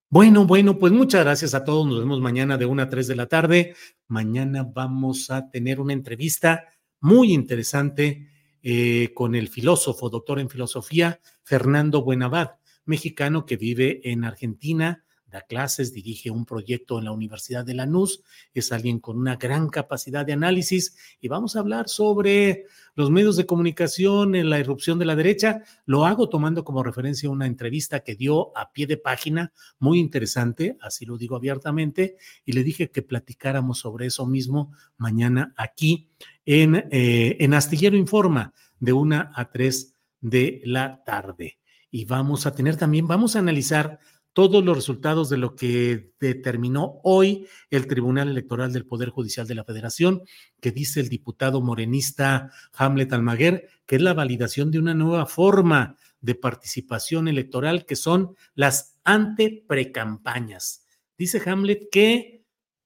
bueno, 0.10 0.46
bueno, 0.46 0.80
pues 0.80 0.94
muchas 0.94 1.26
gracias 1.26 1.54
a 1.54 1.66
todos. 1.66 1.88
Nos 1.88 2.00
vemos 2.00 2.22
mañana 2.22 2.58
de 2.58 2.66
1 2.66 2.84
a 2.84 2.88
3 2.88 3.06
de 3.06 3.16
la 3.18 3.28
tarde. 3.28 3.76
Mañana 4.08 4.64
vamos 4.64 5.30
a 5.30 5.50
tener 5.50 5.82
una 5.82 5.92
entrevista 5.92 6.70
muy 7.02 7.34
interesante 7.34 8.30
eh, 8.64 9.12
con 9.14 9.36
el 9.36 9.48
filósofo, 9.48 10.10
doctor 10.10 10.40
en 10.40 10.50
filosofía, 10.50 11.20
Fernando 11.44 12.04
Buenavad, 12.04 12.52
mexicano 12.86 13.46
que 13.46 13.58
vive 13.58 14.02
en 14.04 14.24
Argentina, 14.24 15.04
da 15.30 15.42
clases, 15.42 15.94
dirige 15.94 16.32
un 16.32 16.46
proyecto 16.46 16.98
en 16.98 17.06
la 17.06 17.12
Universidad 17.12 17.64
de 17.64 17.76
Lanús, 17.76 18.24
es 18.54 18.72
alguien 18.72 19.00
con 19.00 19.18
una 19.18 19.36
gran 19.36 19.70
capacidad 19.70 20.26
de 20.26 20.34
análisis 20.34 20.96
y 21.22 21.28
vamos 21.28 21.56
a 21.56 21.60
hablar 21.60 21.88
sobre 21.88 22.66
los 22.96 23.12
medios 23.12 23.38
de 23.38 23.46
comunicación 23.46 24.36
en 24.36 24.50
la 24.50 24.60
irrupción 24.60 24.98
de 25.00 25.06
la 25.06 25.16
derecha. 25.16 25.64
Lo 25.86 26.06
hago 26.06 26.30
tomando 26.30 26.64
como 26.64 26.84
referencia 26.84 27.30
una 27.30 27.46
entrevista 27.46 28.02
que 28.02 28.16
dio 28.16 28.58
a 28.58 28.72
pie 28.72 28.88
de 28.88 28.98
página, 28.98 29.54
muy 29.78 30.00
interesante, 30.00 30.78
así 30.82 31.06
lo 31.06 31.18
digo 31.18 31.36
abiertamente, 31.36 32.18
y 32.44 32.54
le 32.54 32.64
dije 32.64 32.90
que 32.90 33.02
platicáramos 33.02 33.80
sobre 33.80 34.08
eso 34.08 34.26
mismo 34.26 34.74
mañana 34.98 35.54
aquí 35.56 36.10
en, 36.52 36.88
eh, 36.90 37.38
en 37.40 37.54
Astillero 37.54 37.96
Informa 37.96 38.56
de 38.80 38.92
una 38.92 39.32
a 39.36 39.52
tres 39.52 39.94
de 40.20 40.64
la 40.66 41.04
tarde. 41.04 41.60
Y 41.92 42.06
vamos 42.06 42.48
a 42.48 42.56
tener 42.56 42.76
también, 42.76 43.06
vamos 43.06 43.36
a 43.36 43.40
analizar 43.40 44.00
todos 44.34 44.66
los 44.66 44.76
resultados 44.76 45.30
de 45.30 45.38
lo 45.38 45.56
que 45.56 46.12
determinó 46.20 47.02
hoy 47.04 47.46
el 47.70 47.86
Tribunal 47.86 48.30
Electoral 48.30 48.74
del 48.74 48.88
Poder 48.88 49.10
Judicial 49.10 49.46
de 49.46 49.54
la 49.54 49.64
Federación, 49.64 50.24
que 50.60 50.72
dice 50.72 51.00
el 51.00 51.10
diputado 51.10 51.62
morenista 51.62 52.52
Hamlet 52.74 53.14
Almaguer, 53.14 53.70
que 53.86 53.98
es 53.98 54.02
la 54.02 54.16
validación 54.16 54.72
de 54.72 54.80
una 54.80 54.96
nueva 54.96 55.28
forma 55.28 55.98
de 56.20 56.34
participación 56.34 57.28
electoral 57.28 57.86
que 57.86 57.96
son 57.96 58.36
las 58.56 58.96
anteprecampañas. 59.04 60.84
Dice 61.16 61.48
Hamlet 61.48 61.90
que 61.92 62.44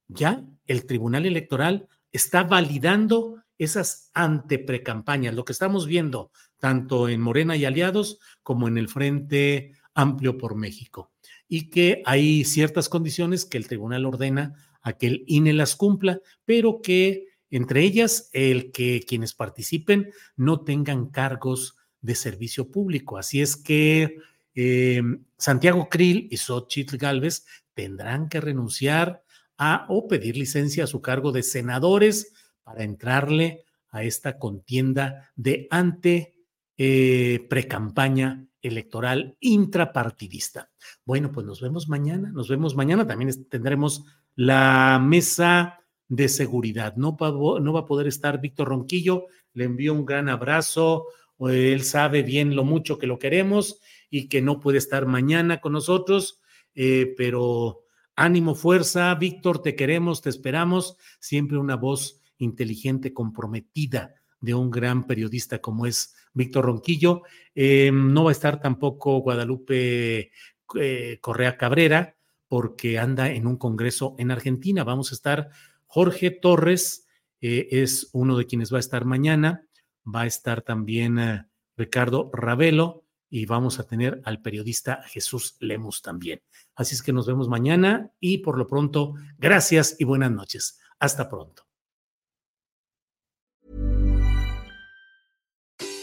ya 0.10 0.44
el 0.68 0.86
Tribunal 0.86 1.26
Electoral 1.26 1.88
está 2.12 2.44
validando 2.44 3.43
esas 3.58 4.10
anteprecampañas, 4.14 5.36
lo 5.36 5.46
que 5.46 5.54
estamos 5.54 5.86
viendo 5.86 6.32
tanto 6.60 7.10
en 7.10 7.22
Morena 7.22 7.56
y 7.56 7.66
aliados 7.66 8.20
como 8.42 8.68
en 8.68 8.78
el 8.78 8.88
Frente 8.88 9.74
Amplio 9.94 10.38
por 10.38 10.56
México 10.56 11.12
y 11.48 11.70
que 11.70 12.02
hay 12.06 12.46
ciertas 12.46 12.90
condiciones 12.90 13.46
que 13.46 13.58
el 13.58 13.68
tribunal 13.68 14.06
ordena 14.06 14.56
a 14.82 14.94
que 14.94 15.08
el 15.08 15.24
INE 15.28 15.54
las 15.54 15.76
cumpla, 15.76 16.20
pero 16.46 16.82
que 16.82 17.28
entre 17.52 17.82
ellas 17.82 18.30
el 18.34 18.72
que 18.72 19.04
quienes 19.08 19.34
participen 19.34 20.12
no 20.36 20.62
tengan 20.62 21.10
cargos 21.10 21.78
de 22.02 22.16
servicio 22.16 22.72
público. 22.72 23.18
Así 23.18 23.42
es 23.42 23.56
que 23.56 24.18
eh, 24.56 25.02
Santiago 25.38 25.90
Krill 25.90 26.28
y 26.32 26.38
Xochitl 26.38 26.98
Galvez 26.98 27.46
tendrán 27.74 28.30
que 28.30 28.42
renunciar 28.42 29.24
a 29.58 29.86
o 29.90 30.08
pedir 30.08 30.36
licencia 30.36 30.86
a 30.86 30.88
su 30.88 31.02
cargo 31.02 31.32
de 31.32 31.44
senadores 31.44 32.34
para 32.64 32.84
entrarle 32.84 33.66
a 33.90 34.04
esta 34.04 34.40
contienda 34.40 35.32
de 35.36 35.68
ante 35.70 36.34
eh, 36.78 37.46
precampaña 37.50 38.48
electoral 38.62 39.38
intrapartidista. 39.40 40.72
Bueno, 41.06 41.32
pues 41.32 41.46
nos 41.46 41.62
vemos 41.62 41.90
mañana, 41.90 42.32
nos 42.32 42.50
vemos 42.50 42.76
mañana. 42.76 43.06
También 43.06 43.48
tendremos 43.50 44.04
la 44.36 45.00
mesa 45.04 45.80
de 46.08 46.30
seguridad. 46.30 46.96
No, 46.96 47.16
va 47.18 47.80
a 47.80 47.86
poder 47.86 48.08
estar 48.08 48.42
Víctor 48.42 48.70
Ronquillo, 48.70 49.28
le 49.54 49.66
envío 49.66 49.94
un 49.94 50.06
gran 50.06 50.30
abrazo. 50.30 51.06
Él 51.40 51.84
sabe 51.84 52.24
bien 52.24 52.56
lo 52.56 52.64
mucho 52.64 52.98
que 52.98 53.08
lo 53.08 53.20
queremos 53.20 53.80
y 54.10 54.30
que 54.30 54.42
no 54.42 54.60
puede 54.60 54.78
estar 54.78 55.06
mañana 55.06 55.60
con 55.60 55.74
nosotros, 55.74 56.40
eh, 56.74 57.14
pero 57.18 57.82
ánimo, 58.16 58.56
fuerza, 58.56 59.14
Víctor, 59.16 59.62
te 59.62 59.76
queremos, 59.76 60.22
te 60.22 60.30
esperamos. 60.30 60.98
Siempre 61.20 61.58
una 61.58 61.76
voz 61.76 62.23
inteligente, 62.44 63.14
comprometida 63.14 64.16
de 64.44 64.54
un 64.54 64.70
gran 64.70 65.08
periodista 65.08 65.60
como 65.60 65.86
es 65.86 66.16
Víctor 66.34 66.66
Ronquillo. 66.66 67.22
Eh, 67.56 67.92
no 67.94 68.26
va 68.26 68.32
a 68.32 68.34
estar 68.34 68.60
tampoco 68.60 69.20
Guadalupe 69.20 70.32
eh, 70.76 71.18
Correa 71.22 71.58
Cabrera 71.58 72.18
porque 72.48 73.00
anda 73.00 73.32
en 73.32 73.48
un 73.48 73.58
congreso 73.58 74.16
en 74.20 74.32
Argentina. 74.32 74.84
Vamos 74.84 75.12
a 75.12 75.16
estar 75.16 75.50
Jorge 75.88 76.30
Torres, 76.30 77.08
eh, 77.40 77.70
es 77.72 78.10
uno 78.12 78.38
de 78.38 78.46
quienes 78.46 78.72
va 78.72 78.78
a 78.78 78.82
estar 78.82 79.06
mañana. 79.06 79.66
Va 80.06 80.22
a 80.22 80.28
estar 80.28 80.62
también 80.62 81.48
Ricardo 81.78 82.30
Ravelo 82.34 83.06
y 83.30 83.46
vamos 83.46 83.80
a 83.80 83.88
tener 83.88 84.22
al 84.26 84.42
periodista 84.42 85.02
Jesús 85.08 85.56
Lemus 85.62 86.02
también. 86.02 86.42
Así 86.76 86.96
es 86.96 87.02
que 87.02 87.14
nos 87.14 87.26
vemos 87.26 87.48
mañana 87.48 88.12
y 88.20 88.40
por 88.40 88.58
lo 88.58 88.68
pronto, 88.68 89.16
gracias 89.40 89.96
y 89.98 90.04
buenas 90.04 90.32
noches. 90.32 90.80
Hasta 91.00 91.30
pronto. 91.30 91.73